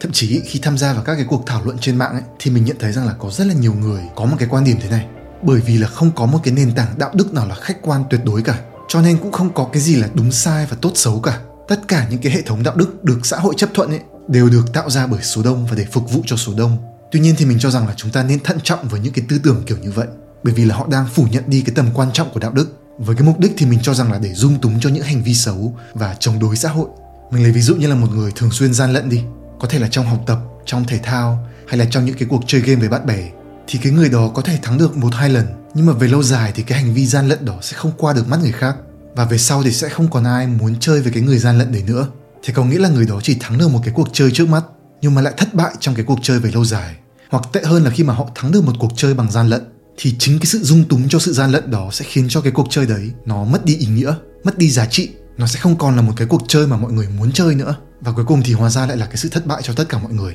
Thậm 0.00 0.12
chí 0.12 0.40
khi 0.44 0.58
tham 0.62 0.78
gia 0.78 0.92
vào 0.92 1.02
các 1.04 1.14
cái 1.14 1.24
cuộc 1.28 1.42
thảo 1.46 1.64
luận 1.64 1.78
trên 1.80 1.96
mạng 1.96 2.12
ấy, 2.12 2.22
thì 2.38 2.50
mình 2.50 2.64
nhận 2.64 2.76
thấy 2.80 2.92
rằng 2.92 3.06
là 3.06 3.12
có 3.12 3.30
rất 3.30 3.46
là 3.46 3.54
nhiều 3.54 3.74
người 3.74 4.02
có 4.16 4.24
một 4.24 4.36
cái 4.38 4.48
quan 4.50 4.64
điểm 4.64 4.76
thế 4.82 4.90
này. 4.90 5.06
Bởi 5.42 5.60
vì 5.60 5.78
là 5.78 5.88
không 5.88 6.10
có 6.16 6.26
một 6.26 6.38
cái 6.42 6.54
nền 6.54 6.74
tảng 6.74 6.98
đạo 6.98 7.10
đức 7.14 7.34
nào 7.34 7.48
là 7.48 7.54
khách 7.54 7.82
quan 7.82 8.04
tuyệt 8.10 8.20
đối 8.24 8.42
cả 8.42 8.58
cho 8.88 9.00
nên 9.00 9.18
cũng 9.18 9.32
không 9.32 9.54
có 9.54 9.68
cái 9.72 9.82
gì 9.82 9.96
là 9.96 10.08
đúng 10.14 10.32
sai 10.32 10.66
và 10.70 10.76
tốt 10.80 10.92
xấu 10.94 11.20
cả. 11.20 11.40
Tất 11.68 11.88
cả 11.88 12.06
những 12.10 12.20
cái 12.20 12.32
hệ 12.32 12.42
thống 12.42 12.62
đạo 12.62 12.76
đức 12.76 13.04
được 13.04 13.26
xã 13.26 13.38
hội 13.38 13.54
chấp 13.56 13.70
thuận 13.74 13.90
ấy 13.90 14.00
đều 14.28 14.48
được 14.48 14.72
tạo 14.72 14.90
ra 14.90 15.06
bởi 15.06 15.22
số 15.22 15.42
đông 15.42 15.66
và 15.66 15.76
để 15.76 15.86
phục 15.92 16.12
vụ 16.12 16.22
cho 16.26 16.36
số 16.36 16.52
đông. 16.56 16.76
Tuy 17.10 17.20
nhiên 17.20 17.34
thì 17.38 17.44
mình 17.44 17.58
cho 17.58 17.70
rằng 17.70 17.86
là 17.88 17.94
chúng 17.96 18.10
ta 18.10 18.22
nên 18.22 18.40
thận 18.40 18.58
trọng 18.62 18.88
với 18.88 19.00
những 19.00 19.12
cái 19.12 19.24
tư 19.28 19.40
tưởng 19.42 19.62
kiểu 19.66 19.76
như 19.76 19.90
vậy 19.90 20.06
bởi 20.42 20.54
vì 20.54 20.64
là 20.64 20.76
họ 20.76 20.86
đang 20.90 21.06
phủ 21.14 21.26
nhận 21.30 21.44
đi 21.46 21.62
cái 21.66 21.74
tầm 21.74 21.86
quan 21.94 22.12
trọng 22.12 22.30
của 22.30 22.40
đạo 22.40 22.52
đức 22.52 22.72
với 22.98 23.16
cái 23.16 23.26
mục 23.26 23.38
đích 23.38 23.52
thì 23.56 23.66
mình 23.66 23.78
cho 23.82 23.94
rằng 23.94 24.12
là 24.12 24.18
để 24.18 24.34
dung 24.34 24.60
túng 24.60 24.80
cho 24.80 24.90
những 24.90 25.02
hành 25.02 25.22
vi 25.22 25.34
xấu 25.34 25.74
và 25.94 26.16
chống 26.18 26.38
đối 26.38 26.56
xã 26.56 26.68
hội. 26.68 26.88
Mình 27.30 27.42
lấy 27.42 27.52
ví 27.52 27.60
dụ 27.60 27.76
như 27.76 27.86
là 27.86 27.94
một 27.94 28.10
người 28.10 28.32
thường 28.36 28.50
xuyên 28.50 28.74
gian 28.74 28.92
lận 28.92 29.08
đi. 29.08 29.22
Có 29.60 29.68
thể 29.68 29.78
là 29.78 29.88
trong 29.90 30.06
học 30.06 30.22
tập, 30.26 30.38
trong 30.66 30.84
thể 30.84 30.98
thao, 30.98 31.48
hay 31.68 31.78
là 31.78 31.84
trong 31.90 32.04
những 32.04 32.16
cái 32.18 32.28
cuộc 32.28 32.42
chơi 32.46 32.60
game 32.60 32.80
với 32.80 32.88
bạn 32.88 33.06
bè. 33.06 33.30
Thì 33.66 33.78
cái 33.82 33.92
người 33.92 34.08
đó 34.08 34.30
có 34.34 34.42
thể 34.42 34.58
thắng 34.62 34.78
được 34.78 34.96
một 34.96 35.14
hai 35.14 35.28
lần. 35.28 35.46
Nhưng 35.74 35.86
mà 35.86 35.92
về 35.92 36.08
lâu 36.08 36.22
dài 36.22 36.52
thì 36.54 36.62
cái 36.62 36.82
hành 36.82 36.94
vi 36.94 37.06
gian 37.06 37.28
lận 37.28 37.44
đó 37.44 37.58
sẽ 37.62 37.76
không 37.76 37.92
qua 37.96 38.12
được 38.12 38.28
mắt 38.28 38.40
người 38.42 38.52
khác. 38.52 38.76
Và 39.14 39.24
về 39.24 39.38
sau 39.38 39.62
thì 39.62 39.72
sẽ 39.72 39.88
không 39.88 40.10
còn 40.10 40.24
ai 40.24 40.46
muốn 40.46 40.76
chơi 40.80 41.00
với 41.00 41.12
cái 41.12 41.22
người 41.22 41.38
gian 41.38 41.58
lận 41.58 41.72
đấy 41.72 41.82
nữa. 41.86 42.06
Thì 42.42 42.52
có 42.52 42.64
nghĩa 42.64 42.78
là 42.78 42.88
người 42.88 43.06
đó 43.06 43.20
chỉ 43.22 43.36
thắng 43.40 43.58
được 43.58 43.68
một 43.68 43.80
cái 43.84 43.94
cuộc 43.94 44.08
chơi 44.12 44.30
trước 44.34 44.48
mắt, 44.48 44.64
nhưng 45.00 45.14
mà 45.14 45.22
lại 45.22 45.34
thất 45.36 45.54
bại 45.54 45.72
trong 45.80 45.94
cái 45.94 46.04
cuộc 46.04 46.18
chơi 46.22 46.38
về 46.38 46.50
lâu 46.50 46.64
dài. 46.64 46.94
Hoặc 47.30 47.44
tệ 47.52 47.60
hơn 47.64 47.84
là 47.84 47.90
khi 47.90 48.04
mà 48.04 48.14
họ 48.14 48.30
thắng 48.34 48.52
được 48.52 48.64
một 48.64 48.72
cuộc 48.80 48.92
chơi 48.96 49.14
bằng 49.14 49.30
gian 49.30 49.48
lận 49.48 49.62
thì 50.00 50.14
chính 50.18 50.38
cái 50.38 50.46
sự 50.46 50.58
dung 50.62 50.84
túng 50.84 51.08
cho 51.08 51.18
sự 51.18 51.32
gian 51.32 51.50
lận 51.50 51.70
đó 51.70 51.88
sẽ 51.92 52.04
khiến 52.08 52.26
cho 52.28 52.40
cái 52.40 52.52
cuộc 52.52 52.66
chơi 52.70 52.86
đấy 52.86 53.10
nó 53.26 53.44
mất 53.44 53.64
đi 53.64 53.76
ý 53.76 53.86
nghĩa, 53.86 54.14
mất 54.44 54.58
đi 54.58 54.70
giá 54.70 54.86
trị 54.86 55.10
nó 55.38 55.46
sẽ 55.46 55.60
không 55.60 55.78
còn 55.78 55.96
là 55.96 56.02
một 56.02 56.12
cái 56.16 56.26
cuộc 56.26 56.42
chơi 56.48 56.66
mà 56.66 56.76
mọi 56.76 56.92
người 56.92 57.08
muốn 57.08 57.32
chơi 57.32 57.54
nữa 57.54 57.76
và 58.00 58.12
cuối 58.12 58.24
cùng 58.24 58.42
thì 58.44 58.52
hóa 58.52 58.70
ra 58.70 58.86
lại 58.86 58.96
là 58.96 59.06
cái 59.06 59.16
sự 59.16 59.28
thất 59.28 59.46
bại 59.46 59.62
cho 59.64 59.72
tất 59.72 59.88
cả 59.88 59.98
mọi 59.98 60.12
người 60.12 60.34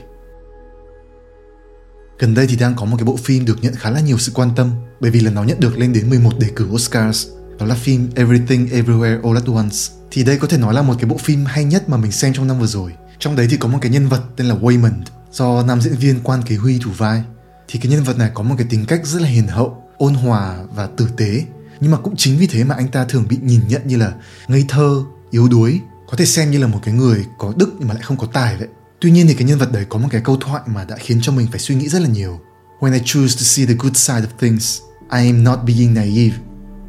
Gần 2.19 2.33
đây 2.33 2.48
thì 2.48 2.56
đang 2.56 2.75
có 2.75 2.86
một 2.86 2.98
cái 2.98 3.06
bộ 3.06 3.18
phim 3.18 3.45
được 3.45 3.57
nhận 3.62 3.75
khá 3.75 3.89
là 3.89 4.00
nhiều 4.00 4.18
sự 4.18 4.31
quan 4.36 4.50
tâm, 4.56 4.71
bởi 5.00 5.12
vì 5.12 5.19
là 5.19 5.31
nó 5.31 5.44
nhận 5.44 5.60
được 5.60 5.77
lên 5.77 5.94
đến 5.94 6.09
11 6.09 6.39
đề 6.39 6.48
cử 6.56 6.68
Oscars. 6.71 7.27
Đó 7.59 7.66
là 7.66 7.75
phim 7.75 8.09
Everything, 8.16 8.68
Everywhere, 8.68 9.24
All 9.24 9.36
at 9.36 9.48
Once. 9.56 9.77
Thì 10.12 10.24
đây 10.24 10.38
có 10.38 10.48
thể 10.48 10.57
nói 10.57 10.74
là 10.74 10.81
một 10.81 10.94
cái 11.00 11.06
bộ 11.06 11.18
phim 11.18 11.45
hay 11.45 11.63
nhất 11.63 11.89
mà 11.89 11.98
mình 11.98 12.12
xem 12.12 12.33
trong 12.33 12.48
năm 12.48 12.59
vừa 12.59 12.68
rồi. 12.68 12.92
Trong 13.19 13.36
đấy 13.36 13.48
thì 13.50 13.57
có 13.57 13.68
một 13.68 13.77
cái 13.81 13.92
nhân 13.92 14.07
vật 14.07 14.21
tên 14.36 14.48
là 14.48 14.56
Waymond, 14.56 15.01
do 15.31 15.63
nam 15.63 15.81
diễn 15.81 15.94
viên 15.94 16.19
Quan 16.24 16.42
Kế 16.42 16.56
Huy 16.56 16.80
thủ 16.80 16.92
vai. 16.98 17.24
Thì 17.68 17.80
cái 17.80 17.92
nhân 17.92 18.04
vật 18.04 18.18
này 18.18 18.31
có 18.33 18.44
một 18.44 18.56
cái 18.57 18.68
tính 18.69 18.86
cách 18.86 19.01
rất 19.06 19.21
là 19.21 19.27
hiền 19.27 19.48
hậu, 19.48 19.83
ôn 19.98 20.13
hòa 20.13 20.63
và 20.75 20.88
tử 20.98 21.10
tế. 21.18 21.44
Nhưng 21.80 21.92
mà 21.92 21.98
cũng 21.98 22.15
chính 22.18 22.38
vì 22.38 22.48
thế 22.48 22.63
mà 22.63 22.75
anh 22.75 22.88
ta 22.88 23.06
thường 23.06 23.25
bị 23.30 23.38
nhìn 23.42 23.62
nhận 23.68 23.81
như 23.88 23.98
là 23.98 24.13
ngây 24.48 24.65
thơ, 24.68 25.04
yếu 25.31 25.48
đuối, 25.48 25.80
có 26.07 26.18
thể 26.18 26.25
xem 26.25 26.51
như 26.51 26.57
là 26.57 26.68
một 26.68 26.80
cái 26.83 26.94
người 26.94 27.25
có 27.38 27.54
đức 27.57 27.74
nhưng 27.80 27.88
mà 27.88 27.94
lại 27.94 28.04
không 28.04 28.18
có 28.18 28.27
tài 28.33 28.57
vậy. 28.57 28.68
Tuy 29.01 29.12
nhiên 29.12 29.27
thì 29.27 29.33
cái 29.33 29.48
nhân 29.48 29.60
vật 29.60 29.71
đấy 29.71 29.86
có 29.89 30.00
một 30.00 30.07
cái 30.12 30.21
câu 30.21 30.38
thoại 30.38 30.62
mà 30.65 30.86
đã 30.86 30.95
khiến 31.00 31.19
cho 31.21 31.31
mình 31.31 31.48
phải 31.51 31.60
suy 31.60 31.75
nghĩ 31.75 31.89
rất 31.89 32.01
là 32.01 32.07
nhiều. 32.07 32.39
When 32.80 32.94
I 32.94 33.00
choose 33.06 33.36
to 33.36 33.42
see 33.42 33.66
the 33.66 33.74
good 33.74 33.98
side 33.98 34.21
of 34.21 34.39
things, 34.39 34.80
I 35.12 35.27
am 35.27 35.44
not 35.44 35.59
being 35.66 35.94
naive. 35.94 36.36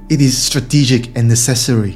It 0.08 0.20
is 0.20 0.50
strategic 0.50 1.14
and 1.14 1.28
necessary. 1.28 1.94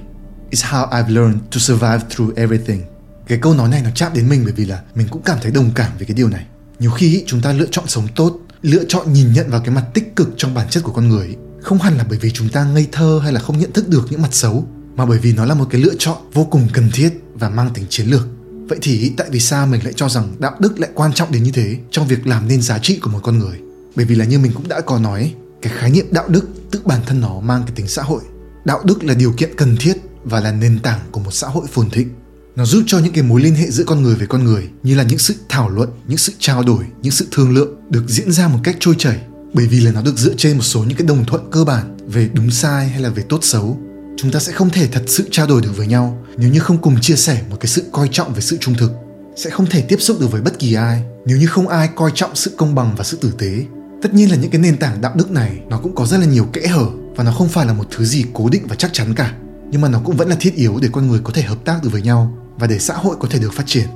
It's 0.51 0.65
how 0.71 0.89
I've 0.89 1.09
learned 1.09 1.41
to 1.51 1.59
survive 1.59 2.01
through 2.11 2.37
everything. 2.37 2.83
Cái 3.27 3.39
câu 3.43 3.55
nói 3.55 3.69
này 3.69 3.83
nó 3.83 3.91
chạm 3.95 4.13
đến 4.15 4.29
mình 4.29 4.43
bởi 4.45 4.53
vì 4.53 4.65
là 4.65 4.83
mình 4.95 5.09
cũng 5.11 5.23
cảm 5.23 5.39
thấy 5.43 5.53
đồng 5.53 5.71
cảm 5.75 5.93
với 5.99 6.07
cái 6.07 6.15
điều 6.15 6.29
này. 6.29 6.47
Nhiều 6.79 6.91
khi 6.91 7.25
chúng 7.27 7.41
ta 7.41 7.53
lựa 7.53 7.67
chọn 7.71 7.85
sống 7.89 8.09
tốt, 8.17 8.39
lựa 8.63 8.85
chọn 8.89 9.13
nhìn 9.13 9.33
nhận 9.33 9.51
vào 9.51 9.61
cái 9.61 9.71
mặt 9.71 9.85
tích 9.95 10.17
cực 10.17 10.29
trong 10.37 10.55
bản 10.55 10.67
chất 10.71 10.83
của 10.85 10.93
con 10.93 11.09
người 11.09 11.37
không 11.63 11.79
hẳn 11.79 11.97
là 11.97 12.05
bởi 12.09 12.19
vì 12.19 12.31
chúng 12.31 12.49
ta 12.49 12.65
ngây 12.65 12.87
thơ 12.93 13.21
hay 13.23 13.33
là 13.33 13.41
không 13.41 13.59
nhận 13.59 13.73
thức 13.73 13.89
được 13.89 14.07
những 14.11 14.23
mặt 14.23 14.35
xấu, 14.35 14.69
mà 14.97 15.07
bởi 15.07 15.19
vì 15.19 15.33
nó 15.33 15.45
là 15.45 15.55
một 15.55 15.67
cái 15.71 15.81
lựa 15.81 15.95
chọn 15.99 16.17
vô 16.33 16.45
cùng 16.45 16.69
cần 16.73 16.91
thiết 16.93 17.11
và 17.35 17.51
mang 17.51 17.71
tính 17.75 17.85
chiến 17.89 18.07
lược. 18.07 18.27
Vậy 18.69 18.79
thì 18.83 19.13
tại 19.17 19.27
vì 19.31 19.41
sao 19.41 19.67
mình 19.67 19.85
lại 19.85 19.93
cho 19.97 20.09
rằng 20.09 20.35
đạo 20.39 20.57
đức 20.59 20.81
lại 20.81 20.91
quan 20.95 21.13
trọng 21.13 21.33
đến 21.33 21.43
như 21.43 21.51
thế 21.51 21.77
trong 21.91 22.07
việc 22.07 22.27
làm 22.27 22.49
nên 22.49 22.63
giá 22.63 22.79
trị 22.79 22.99
của 23.03 23.11
một 23.11 23.21
con 23.23 23.39
người? 23.39 23.59
Bởi 23.97 24.07
vì 24.07 24.15
là 24.15 24.25
như 24.25 24.39
mình 24.39 24.53
cũng 24.55 24.69
đã 24.69 24.81
có 24.81 24.99
nói 24.99 25.35
cái 25.63 25.73
khái 25.77 25.91
niệm 25.91 26.07
đạo 26.11 26.29
đức 26.29 26.49
tự 26.71 26.81
bản 26.85 27.01
thân 27.07 27.21
nó 27.21 27.41
mang 27.41 27.63
cái 27.67 27.73
tính 27.77 27.89
xã 27.89 28.03
hội. 28.03 28.23
Đạo 28.65 28.81
đức 28.85 29.05
là 29.05 29.15
điều 29.15 29.33
kiện 29.33 29.57
cần 29.57 29.77
thiết 29.77 29.95
và 30.25 30.41
là 30.41 30.53
nền 30.53 30.79
tảng 30.79 31.01
của 31.13 31.21
một 31.21 31.35
xã 31.35 31.49
hội 31.49 31.67
phồn 31.73 31.91
thịnh 31.91 32.09
nó 32.59 32.65
giúp 32.65 32.83
cho 32.87 32.99
những 32.99 33.13
cái 33.13 33.23
mối 33.23 33.41
liên 33.41 33.55
hệ 33.55 33.71
giữa 33.71 33.85
con 33.85 34.03
người 34.03 34.15
với 34.15 34.27
con 34.27 34.45
người, 34.45 34.69
như 34.83 34.95
là 34.95 35.03
những 35.03 35.19
sự 35.19 35.35
thảo 35.49 35.69
luận, 35.71 35.89
những 36.09 36.19
sự 36.19 36.33
trao 36.39 36.63
đổi, 36.63 36.85
những 37.03 37.13
sự 37.13 37.27
thương 37.31 37.55
lượng 37.55 37.77
được 37.91 38.05
diễn 38.09 38.33
ra 38.33 38.49
một 38.49 38.59
cách 38.65 38.77
trôi 38.81 38.95
chảy. 38.99 39.19
Bởi 39.53 39.67
vì 39.67 39.81
là 39.81 39.93
nó 39.93 40.03
được 40.03 40.17
dựa 40.17 40.35
trên 40.37 40.57
một 40.57 40.63
số 40.63 40.85
những 40.85 40.97
cái 40.99 41.07
đồng 41.07 41.25
thuận 41.25 41.51
cơ 41.51 41.65
bản 41.65 41.97
về 42.07 42.31
đúng 42.35 42.51
sai 42.51 42.89
hay 42.89 43.01
là 43.01 43.09
về 43.09 43.23
tốt 43.29 43.39
xấu. 43.43 43.79
Chúng 44.17 44.31
ta 44.31 44.41
sẽ 44.41 44.53
không 44.53 44.71
thể 44.71 44.89
thật 44.93 45.03
sự 45.07 45.29
trao 45.31 45.47
đổi 45.47 45.63
được 45.63 45.77
với 45.77 45.87
nhau 45.87 46.25
nếu 46.37 46.51
như 46.51 46.61
không 46.61 46.79
cùng 46.79 47.01
chia 47.01 47.17
sẻ 47.17 47.43
một 47.51 47.57
cái 47.61 47.69
sự 47.69 47.85
coi 47.93 48.09
trọng 48.13 48.35
về 48.35 48.41
sự 48.41 48.57
trung 48.61 48.75
thực. 48.75 48.93
Sẽ 49.37 49.51
không 49.51 49.67
thể 49.67 49.81
tiếp 49.81 49.97
xúc 50.01 50.21
được 50.21 50.33
với 50.33 50.41
bất 50.41 50.59
kỳ 50.59 50.75
ai 50.75 51.03
nếu 51.27 51.39
như 51.39 51.47
không 51.47 51.69
ai 51.69 51.89
coi 51.97 52.11
trọng 52.15 52.37
sự 52.37 52.55
công 52.57 52.75
bằng 52.75 52.95
và 52.97 53.05
sự 53.05 53.19
tử 53.21 53.33
tế. 53.39 53.65
Tất 54.03 54.15
nhiên 54.15 54.31
là 54.31 54.37
những 54.37 54.51
cái 54.51 54.61
nền 54.61 54.77
tảng 54.77 55.01
đạo 55.01 55.13
đức 55.17 55.31
này 55.31 55.59
nó 55.69 55.79
cũng 55.79 55.95
có 55.95 56.07
rất 56.07 56.19
là 56.19 56.27
nhiều 56.27 56.45
kẽ 56.53 56.67
hở 56.67 56.87
và 57.17 57.25
nó 57.25 57.33
không 57.33 57.49
phải 57.49 57.67
là 57.67 57.73
một 57.73 57.85
thứ 57.91 58.05
gì 58.05 58.25
cố 58.33 58.49
định 58.49 58.63
và 58.69 58.77
chắc 58.77 58.93
chắn 58.93 59.15
cả. 59.15 59.35
Nhưng 59.71 59.81
mà 59.81 59.89
nó 59.89 60.01
cũng 60.05 60.17
vẫn 60.17 60.29
là 60.29 60.37
thiết 60.41 60.55
yếu 60.55 60.79
để 60.83 60.89
con 60.93 61.09
người 61.09 61.21
có 61.25 61.33
thể 61.33 61.43
hợp 61.43 61.59
tác 61.65 61.83
được 61.83 61.91
với 61.93 62.03
nhau 62.03 62.38
và 62.59 62.67
để 62.67 62.79
xã 62.79 62.95
hội 62.95 63.17
có 63.21 63.29
thể 63.31 63.39
được 63.39 63.53
phát 63.53 63.67
triển 63.67 63.87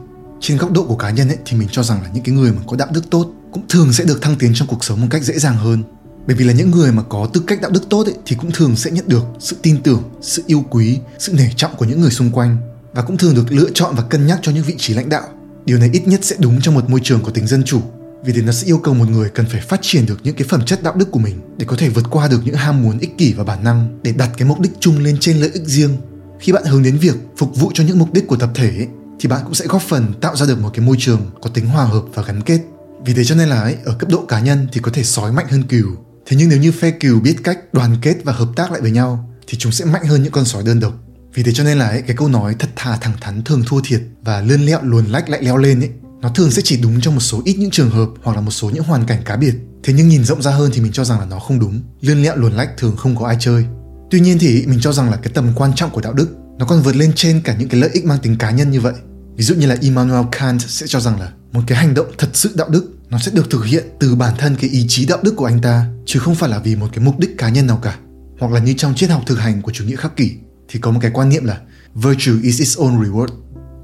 trên 0.41 0.57
góc 0.59 0.73
độ 0.73 0.85
của 0.85 0.97
cá 0.97 1.11
nhân 1.11 1.29
ấy 1.29 1.39
thì 1.45 1.57
mình 1.57 1.69
cho 1.71 1.83
rằng 1.83 2.03
là 2.03 2.09
những 2.15 2.25
cái 2.25 2.35
người 2.35 2.53
mà 2.53 2.63
có 2.67 2.77
đạo 2.77 2.89
đức 2.93 3.11
tốt 3.11 3.33
cũng 3.53 3.63
thường 3.69 3.93
sẽ 3.93 4.05
được 4.05 4.23
thăng 4.23 4.37
tiến 4.37 4.53
trong 4.55 4.69
cuộc 4.69 4.85
sống 4.85 5.01
một 5.01 5.07
cách 5.11 5.23
dễ 5.23 5.39
dàng 5.39 5.57
hơn. 5.57 5.83
Bởi 6.27 6.37
vì 6.37 6.45
là 6.45 6.53
những 6.53 6.71
người 6.71 6.93
mà 6.93 7.03
có 7.03 7.29
tư 7.33 7.43
cách 7.47 7.61
đạo 7.63 7.71
đức 7.71 7.89
tốt 7.91 8.07
ấy, 8.07 8.15
thì 8.27 8.37
cũng 8.37 8.51
thường 8.51 8.77
sẽ 8.77 8.91
nhận 8.91 9.05
được 9.09 9.25
sự 9.39 9.57
tin 9.63 9.83
tưởng 9.83 10.03
sự 10.21 10.43
yêu 10.47 10.65
quý 10.71 10.99
sự 11.19 11.33
nể 11.33 11.49
trọng 11.57 11.77
của 11.77 11.85
những 11.85 12.01
người 12.01 12.11
xung 12.11 12.31
quanh 12.31 12.57
và 12.93 13.03
cũng 13.03 13.17
thường 13.17 13.35
được 13.35 13.53
lựa 13.53 13.71
chọn 13.75 13.95
và 13.97 14.03
cân 14.03 14.27
nhắc 14.27 14.39
cho 14.43 14.53
những 14.53 14.65
vị 14.65 14.75
trí 14.79 14.95
lãnh 14.95 15.09
đạo. 15.09 15.29
Điều 15.65 15.79
này 15.79 15.91
ít 15.93 16.09
nhất 16.09 16.21
sẽ 16.25 16.37
đúng 16.39 16.61
trong 16.61 16.75
một 16.75 16.91
môi 16.91 17.01
trường 17.05 17.23
có 17.23 17.31
tính 17.31 17.47
dân 17.47 17.65
chủ 17.65 17.81
vì 18.25 18.33
thế 18.33 18.43
nó 18.43 18.53
sẽ 18.53 18.67
yêu 18.67 18.79
cầu 18.79 18.95
một 18.95 19.09
người 19.09 19.31
cần 19.31 19.47
phải 19.47 19.61
phát 19.61 19.79
triển 19.83 20.07
được 20.07 20.21
những 20.23 20.35
cái 20.35 20.49
phẩm 20.49 20.65
chất 20.65 20.83
đạo 20.83 20.95
đức 20.97 21.11
của 21.11 21.19
mình 21.19 21.41
để 21.57 21.67
có 21.69 21.77
thể 21.77 21.89
vượt 21.89 22.05
qua 22.11 22.29
được 22.29 22.41
những 22.45 22.55
ham 22.55 22.83
muốn 22.83 22.99
ích 22.99 23.19
kỷ 23.19 23.33
và 23.33 23.45
bản 23.45 23.65
năng 23.65 23.99
để 24.03 24.13
đặt 24.13 24.31
cái 24.39 24.49
mục 24.49 24.61
đích 24.61 24.73
chung 24.81 24.99
lên 24.99 25.17
trên 25.21 25.37
lợi 25.37 25.51
ích 25.55 25.63
riêng 25.67 25.97
khi 26.43 26.53
bạn 26.53 26.65
hướng 26.65 26.83
đến 26.83 26.99
việc 26.99 27.15
phục 27.37 27.57
vụ 27.57 27.71
cho 27.75 27.85
những 27.85 27.99
mục 27.99 28.13
đích 28.13 28.27
của 28.27 28.37
tập 28.37 28.51
thể 28.55 28.69
ấy, 28.69 28.89
thì 29.21 29.29
bạn 29.29 29.41
cũng 29.45 29.55
sẽ 29.55 29.67
góp 29.67 29.83
phần 29.83 30.13
tạo 30.21 30.37
ra 30.37 30.47
được 30.47 30.61
một 30.61 30.71
cái 30.75 30.87
môi 30.87 30.97
trường 30.99 31.31
có 31.43 31.51
tính 31.51 31.67
hòa 31.67 31.85
hợp 31.85 32.03
và 32.15 32.23
gắn 32.23 32.43
kết. 32.43 32.61
Vì 33.05 33.15
thế 33.15 33.25
cho 33.25 33.35
nên 33.35 33.49
là 33.49 33.61
ấy, 33.61 33.77
ở 33.85 33.95
cấp 33.99 34.11
độ 34.11 34.25
cá 34.29 34.41
nhân 34.41 34.69
thì 34.73 34.81
có 34.81 34.91
thể 34.95 35.05
sói 35.05 35.33
mạnh 35.33 35.47
hơn 35.51 35.63
cừu. 35.63 35.87
Thế 36.27 36.37
nhưng 36.37 36.49
nếu 36.49 36.59
như 36.59 36.73
phe 36.73 36.91
cừu 36.91 37.21
biết 37.21 37.37
cách 37.45 37.59
đoàn 37.73 37.97
kết 38.03 38.17
và 38.25 38.33
hợp 38.33 38.49
tác 38.57 38.73
lại 38.73 38.81
với 38.81 38.91
nhau 38.91 39.31
thì 39.47 39.59
chúng 39.59 39.73
sẽ 39.73 39.85
mạnh 39.85 40.05
hơn 40.05 40.23
những 40.23 40.33
con 40.33 40.45
sói 40.45 40.63
đơn 40.63 40.81
độc. 40.81 40.95
Vì 41.35 41.43
thế 41.43 41.53
cho 41.53 41.65
nên 41.65 41.79
là 41.79 41.89
ấy, 41.89 42.03
cái 42.03 42.17
câu 42.17 42.29
nói 42.29 42.57
thật 42.59 42.69
thà 42.77 42.97
thẳng 42.97 43.15
thắn 43.21 43.43
thường 43.43 43.63
thua 43.67 43.81
thiệt 43.85 44.01
và 44.23 44.41
lươn 44.41 44.61
lẹo 44.61 44.83
luồn 44.83 45.07
lách 45.07 45.29
lại 45.29 45.43
leo 45.43 45.57
lên 45.57 45.81
ấy 45.81 45.91
nó 46.23 46.29
thường 46.29 46.51
sẽ 46.51 46.63
chỉ 46.65 46.77
đúng 46.83 47.01
trong 47.01 47.15
một 47.15 47.21
số 47.21 47.43
ít 47.45 47.57
những 47.59 47.71
trường 47.71 47.91
hợp 47.91 48.09
hoặc 48.23 48.35
là 48.35 48.41
một 48.41 48.51
số 48.51 48.71
những 48.71 48.85
hoàn 48.85 49.05
cảnh 49.07 49.23
cá 49.25 49.37
biệt. 49.37 49.55
Thế 49.83 49.93
nhưng 49.93 50.09
nhìn 50.09 50.25
rộng 50.25 50.43
ra 50.43 50.51
hơn 50.51 50.71
thì 50.75 50.81
mình 50.81 50.93
cho 50.93 51.05
rằng 51.05 51.21
là 51.21 51.25
nó 51.25 51.39
không 51.39 51.61
đúng. 51.61 51.81
Lươn 52.01 52.23
lẹo 52.23 52.37
luồn 52.37 52.53
lách 52.53 52.77
thường 52.77 52.97
không 52.97 53.17
có 53.17 53.27
ai 53.27 53.37
chơi 53.41 53.65
tuy 54.13 54.21
nhiên 54.21 54.39
thì 54.39 54.67
mình 54.67 54.81
cho 54.81 54.93
rằng 54.93 55.11
là 55.11 55.17
cái 55.17 55.33
tầm 55.35 55.53
quan 55.55 55.73
trọng 55.75 55.91
của 55.91 56.01
đạo 56.01 56.13
đức 56.13 56.29
nó 56.59 56.67
còn 56.67 56.83
vượt 56.83 56.97
lên 56.97 57.13
trên 57.15 57.41
cả 57.41 57.57
những 57.59 57.69
cái 57.69 57.81
lợi 57.81 57.91
ích 57.93 58.05
mang 58.05 58.19
tính 58.19 58.37
cá 58.39 58.51
nhân 58.51 58.71
như 58.71 58.81
vậy. 58.81 58.93
Ví 59.37 59.45
dụ 59.45 59.55
như 59.55 59.67
là 59.67 59.77
Immanuel 59.81 60.27
Kant 60.33 60.63
sẽ 60.69 60.87
cho 60.87 61.01
rằng 61.01 61.21
là 61.21 61.33
một 61.53 61.61
cái 61.67 61.79
hành 61.79 61.95
động 61.95 62.07
thật 62.19 62.29
sự 62.33 62.51
đạo 62.55 62.69
đức 62.69 62.97
nó 63.11 63.19
sẽ 63.19 63.33
được 63.35 63.51
thực 63.51 63.65
hiện 63.65 63.85
từ 64.01 64.15
bản 64.15 64.35
thân 64.39 64.57
cái 64.57 64.71
ý 64.71 64.87
chí 64.89 65.07
đạo 65.07 65.19
đức 65.23 65.37
của 65.37 65.45
anh 65.45 65.61
ta 65.61 65.87
chứ 66.07 66.19
không 66.19 66.35
phải 66.35 66.51
là 66.51 66.59
vì 66.59 66.77
một 66.77 66.89
cái 66.93 67.05
mục 67.05 67.19
đích 67.19 67.39
cá 67.39 67.49
nhân 67.49 67.67
nào 67.67 67.77
cả. 67.83 67.99
Hoặc 68.41 68.53
là 68.53 68.61
như 68.61 68.75
trong 68.77 68.95
triết 68.95 69.11
học 69.11 69.23
thực 69.27 69.39
hành 69.39 69.63
của 69.63 69.73
chủ 69.73 69.85
nghĩa 69.85 69.97
khắc 69.97 70.17
kỷ 70.17 70.33
thì 70.69 70.81
có 70.81 70.91
một 70.91 70.99
cái 71.03 71.11
quan 71.15 71.29
niệm 71.29 71.45
là 71.45 71.61
virtue 71.95 72.33
is 72.43 72.61
its 72.61 72.79
own 72.79 73.03
reward. 73.05 73.29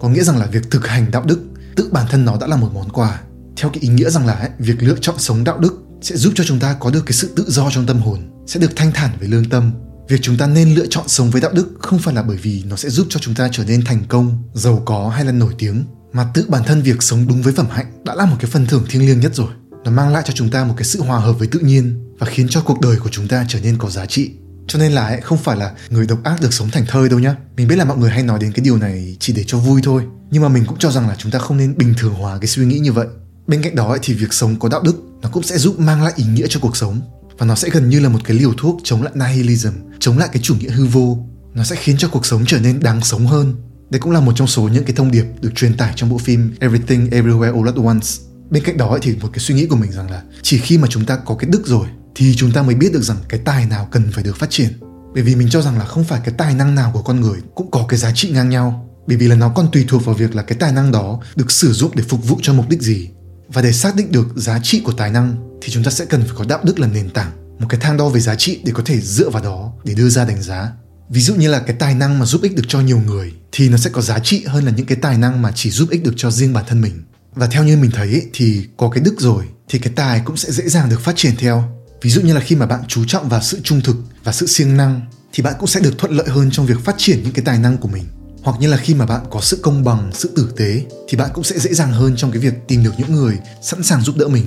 Có 0.01 0.09
nghĩa 0.09 0.23
rằng 0.23 0.39
là 0.39 0.47
việc 0.47 0.71
thực 0.71 0.87
hành 0.87 1.11
đạo 1.11 1.25
đức 1.27 1.41
tự 1.77 1.89
bản 1.93 2.07
thân 2.11 2.25
nó 2.25 2.37
đã 2.41 2.47
là 2.47 2.57
một 2.57 2.71
món 2.75 2.91
quà. 2.91 3.21
Theo 3.57 3.71
cái 3.71 3.81
ý 3.81 3.89
nghĩa 3.89 4.11
rằng 4.11 4.27
là 4.27 4.33
ấy, 4.33 4.51
việc 4.59 4.83
lựa 4.83 4.97
chọn 5.01 5.15
sống 5.19 5.45
đạo 5.45 5.59
đức 5.59 5.83
sẽ 6.03 6.17
giúp 6.17 6.33
cho 6.37 6.45
chúng 6.45 6.61
ta 6.61 6.75
có 6.81 6.91
được 6.91 7.07
cái 7.07 7.13
sự 7.13 7.33
tự 7.37 7.45
do 7.49 7.71
trong 7.71 7.87
tâm 7.87 7.99
hồn 8.01 8.19
sẽ 8.47 8.61
được 8.61 8.71
thanh 8.77 8.93
thản 8.93 9.11
với 9.21 9.29
lương 9.29 9.49
tâm 9.49 9.73
việc 10.09 10.19
chúng 10.23 10.37
ta 10.37 10.47
nên 10.47 10.75
lựa 10.75 10.87
chọn 10.91 11.09
sống 11.09 11.31
với 11.31 11.41
đạo 11.41 11.53
đức 11.55 11.69
không 11.81 11.99
phải 11.99 12.15
là 12.15 12.23
bởi 12.23 12.37
vì 12.37 12.63
nó 12.67 12.77
sẽ 12.77 12.91
giúp 12.91 13.07
cho 13.11 13.21
chúng 13.21 13.35
ta 13.35 13.49
trở 13.53 13.65
nên 13.65 13.85
thành 13.85 14.05
công 14.09 14.43
giàu 14.55 14.83
có 14.85 15.09
hay 15.09 15.25
là 15.25 15.33
nổi 15.33 15.55
tiếng 15.59 15.85
mà 16.13 16.31
tự 16.35 16.45
bản 16.49 16.63
thân 16.67 16.83
việc 16.83 17.03
sống 17.03 17.27
đúng 17.29 17.43
với 17.43 17.53
phẩm 17.53 17.67
hạnh 17.71 18.05
đã 18.05 18.15
là 18.15 18.25
một 18.25 18.37
cái 18.41 18.51
phần 18.51 18.67
thưởng 18.67 18.85
thiêng 18.89 19.07
liêng 19.07 19.21
nhất 19.21 19.35
rồi. 19.35 19.49
Nó 19.85 19.91
mang 19.91 20.13
lại 20.13 20.23
cho 20.27 20.33
chúng 20.33 20.51
ta 20.51 20.65
một 20.65 20.75
cái 20.77 20.85
sự 20.85 21.03
hòa 21.03 21.19
hợp 21.19 21.33
với 21.33 21.49
tự 21.49 21.61
nhiên 21.61 22.15
và 22.19 22.27
khiến 22.27 22.49
cho 22.49 22.61
cuộc 22.61 22.81
đời 22.81 22.97
của 22.97 23.11
chúng 23.13 23.29
ta 23.29 23.45
trở 23.49 23.61
nên 23.61 23.79
có 23.79 23.91
giá 23.91 24.07
trị. 24.07 24.31
Cho 24.67 24.79
nên 24.79 24.93
là 24.93 25.07
ấy, 25.07 25.21
không 25.21 25.39
phải 25.39 25.57
là 25.57 25.73
người 25.91 26.07
độc 26.07 26.25
ác 26.25 26.41
được 26.41 26.53
sống 26.53 26.71
thành 26.71 26.87
thơi 26.87 27.09
đâu 27.09 27.19
nhá. 27.19 27.37
Mình 27.57 27.69
biết 27.69 27.77
là 27.77 27.85
mọi 27.85 27.99
người 27.99 28.11
hay 28.11 28.23
nói 28.23 28.39
đến 28.39 28.53
cái 28.53 28.65
điều 28.65 28.77
này 28.77 29.17
chỉ 29.21 29.33
để 29.33 29.45
cho 29.47 29.59
vui 29.59 29.81
thôi 29.85 30.03
nhưng 30.31 30.43
mà 30.43 30.49
mình 30.49 30.65
cũng 30.67 30.79
cho 30.79 30.91
rằng 30.91 31.09
là 31.09 31.15
chúng 31.19 31.33
ta 31.33 31.39
không 31.39 31.57
nên 31.57 31.79
bình 31.79 31.95
thường 31.99 32.15
hóa 32.15 32.39
cái 32.41 32.49
suy 32.49 32.67
nghĩ 32.67 32.79
như 32.79 32.93
vậy. 32.93 33.07
Bên 33.47 33.63
cạnh 33.63 33.75
đó 33.75 33.89
ấy, 33.89 33.99
thì 34.03 34.15
việc 34.15 34.33
sống 34.33 34.59
có 34.59 34.69
đạo 34.69 34.83
đức 34.83 34.97
nó 35.23 35.29
cũng 35.29 35.43
sẽ 35.43 35.59
giúp 35.59 35.81
mang 35.81 36.03
lại 36.03 36.13
ý 36.17 36.25
nghĩa 36.25 36.47
cho 36.49 36.61
cuộc 36.61 36.77
sống 36.77 37.01
và 37.39 37.47
nó 37.47 37.55
sẽ 37.55 37.71
gần 37.73 37.89
như 37.89 38.01
là 38.01 38.09
một 38.09 38.19
cái 38.25 38.37
liều 38.37 38.53
thuốc 38.57 38.81
chống 38.85 39.03
lại 39.03 39.13
nihilism, 39.15 39.73
chống 39.99 40.19
lại 40.19 40.29
cái 40.33 40.43
chủ 40.43 40.55
nghĩa 40.55 40.71
hư 40.71 40.87
vô. 40.87 41.19
Nó 41.55 41.65
sẽ 41.65 41.77
khiến 41.77 41.97
cho 41.99 42.09
cuộc 42.09 42.27
sống 42.27 42.45
trở 42.47 42.61
nên 42.61 42.81
đáng 42.81 43.01
sống 43.01 43.27
hơn. 43.27 43.55
Đây 43.91 44.01
cũng 44.01 44.13
là 44.13 44.21
một 44.21 44.33
trong 44.37 44.47
số 44.47 44.63
những 44.63 44.85
cái 44.85 44.97
thông 44.97 45.11
điệp 45.11 45.25
được 45.41 45.51
truyền 45.55 45.77
tải 45.77 45.93
trong 45.97 46.11
bộ 46.11 46.19
phim 46.19 46.55
Everything, 46.61 47.11
Everywhere, 47.11 47.55
All 47.55 47.67
at 47.67 47.85
Once. 47.85 48.09
Bên 48.51 48.65
cạnh 48.65 48.77
đó 48.77 48.99
thì 49.03 49.17
một 49.21 49.29
cái 49.33 49.39
suy 49.39 49.55
nghĩ 49.55 49.67
của 49.67 49.77
mình 49.77 49.93
rằng 49.93 50.11
là 50.11 50.23
chỉ 50.43 50.59
khi 50.59 50.79
mà 50.79 50.89
chúng 50.91 51.05
ta 51.05 51.17
có 51.17 51.35
cái 51.35 51.51
đức 51.51 51.67
rồi 51.67 51.87
thì 52.15 52.35
chúng 52.37 52.53
ta 52.53 52.63
mới 52.63 52.75
biết 52.75 52.93
được 52.93 53.03
rằng 53.03 53.17
cái 53.29 53.41
tài 53.45 53.67
nào 53.67 53.89
cần 53.91 54.03
phải 54.13 54.25
được 54.25 54.37
phát 54.37 54.51
triển. 54.51 54.69
Bởi 55.15 55.23
vì 55.23 55.35
mình 55.35 55.49
cho 55.51 55.63
rằng 55.63 55.79
là 55.79 55.85
không 55.85 56.05
phải 56.05 56.21
cái 56.25 56.35
tài 56.39 56.55
năng 56.55 56.75
nào 56.75 56.91
của 56.95 57.03
con 57.03 57.21
người 57.21 57.39
cũng 57.55 57.71
có 57.71 57.85
cái 57.89 57.99
giá 57.99 58.13
trị 58.15 58.31
ngang 58.31 58.49
nhau. 58.49 58.85
Bởi 59.07 59.17
vì 59.17 59.29
là 59.29 59.35
nó 59.35 59.49
còn 59.49 59.69
tùy 59.73 59.85
thuộc 59.89 60.05
vào 60.05 60.15
việc 60.15 60.35
là 60.35 60.43
cái 60.43 60.59
tài 60.59 60.73
năng 60.73 60.93
đó 60.93 61.21
được 61.37 61.51
sử 61.51 61.73
dụng 61.73 61.91
để 61.95 62.03
phục 62.09 62.29
vụ 62.29 62.39
cho 62.43 62.53
mục 62.53 62.69
đích 62.69 62.83
gì 62.83 63.11
và 63.49 63.63
để 63.63 63.73
xác 63.73 63.97
định 63.97 64.13
được 64.13 64.29
giá 64.37 64.61
trị 64.63 64.81
của 64.85 64.93
tài 64.93 65.11
năng 65.11 65.59
thì 65.63 65.73
chúng 65.73 65.85
ta 65.85 65.91
sẽ 65.91 66.05
cần 66.05 66.23
phải 66.23 66.33
có 66.35 66.45
đạo 66.49 66.61
đức 66.63 66.79
làm 66.79 66.93
nền 66.93 67.11
tảng 67.11 67.31
một 67.59 67.67
cái 67.69 67.81
thang 67.81 67.97
đo 67.97 68.09
về 68.09 68.21
giá 68.21 68.35
trị 68.35 68.61
để 68.65 68.73
có 68.73 68.83
thể 68.87 69.01
dựa 69.01 69.31
vào 69.31 69.43
đó 69.43 69.73
để 69.85 69.95
đưa 69.95 70.09
ra 70.09 70.25
đánh 70.25 70.43
giá. 70.43 70.73
Ví 71.09 71.21
dụ 71.21 71.35
như 71.35 71.49
là 71.49 71.59
cái 71.59 71.77
tài 71.79 71.95
năng 71.95 72.19
mà 72.19 72.27
giúp 72.27 72.43
ích 72.43 72.57
được 72.57 72.63
cho 72.69 72.81
nhiều 72.81 73.01
người 73.07 73.33
thì 73.53 73.69
nó 73.69 73.77
sẽ 73.77 73.91
có 73.91 74.01
giá 74.01 74.19
trị 74.19 74.45
hơn 74.47 74.65
là 74.65 74.73
những 74.77 74.87
cái 74.87 74.99
tài 75.03 75.19
năng 75.19 75.43
mà 75.43 75.53
chỉ 75.55 75.71
giúp 75.71 75.91
ích 75.91 76.03
được 76.05 76.15
cho 76.17 76.31
riêng 76.31 76.53
bản 76.53 76.65
thân 76.69 76.81
mình. 76.81 77.03
Và 77.35 77.47
theo 77.47 77.65
như 77.65 77.77
mình 77.77 77.91
thấy 77.91 78.13
ấy, 78.13 78.27
thì 78.33 78.67
có 78.77 78.89
cái 78.91 79.05
đức 79.05 79.15
rồi 79.19 79.45
thì 79.69 79.79
cái 79.79 79.93
tài 79.97 80.21
cũng 80.25 80.37
sẽ 80.37 80.53
dễ 80.53 80.69
dàng 80.69 80.89
được 80.89 81.01
phát 81.01 81.17
triển 81.17 81.37
theo. 81.37 81.65
Ví 82.03 82.11
dụ 82.11 82.21
như 82.21 82.35
là 82.35 82.41
khi 82.41 82.57
mà 82.57 82.67
bạn 82.67 82.81
chú 82.89 83.05
trọng 83.05 83.29
vào 83.29 83.43
sự 83.43 83.61
trung 83.63 83.81
thực 83.81 83.97
và 84.25 84.33
sự 84.33 84.47
siêng 84.47 84.77
năng 84.77 85.01
thì 85.33 85.43
bạn 85.43 85.55
cũng 85.59 85.69
sẽ 85.69 85.81
được 85.81 85.99
thuận 85.99 86.13
lợi 86.13 86.29
hơn 86.29 86.51
trong 86.51 86.67
việc 86.67 86.85
phát 86.85 86.95
triển 86.99 87.23
những 87.23 87.33
cái 87.33 87.45
tài 87.45 87.59
năng 87.59 87.79
của 87.79 87.89
mình 87.89 88.05
hoặc 88.49 88.61
như 88.61 88.69
là 88.69 88.77
khi 88.77 88.95
mà 88.95 89.07
bạn 89.07 89.21
có 89.31 89.41
sự 89.41 89.59
công 89.63 89.85
bằng 89.85 90.11
sự 90.15 90.33
tử 90.37 90.53
tế 90.57 90.83
thì 91.09 91.19
bạn 91.19 91.31
cũng 91.35 91.45
sẽ 91.45 91.59
dễ 91.59 91.75
dàng 91.75 91.93
hơn 91.93 92.17
trong 92.17 92.31
cái 92.31 92.41
việc 92.41 92.55
tìm 92.69 92.85
được 92.85 92.91
những 92.99 93.13
người 93.13 93.39
sẵn 93.63 93.83
sàng 93.83 94.01
giúp 94.01 94.17
đỡ 94.19 94.29
mình. 94.29 94.45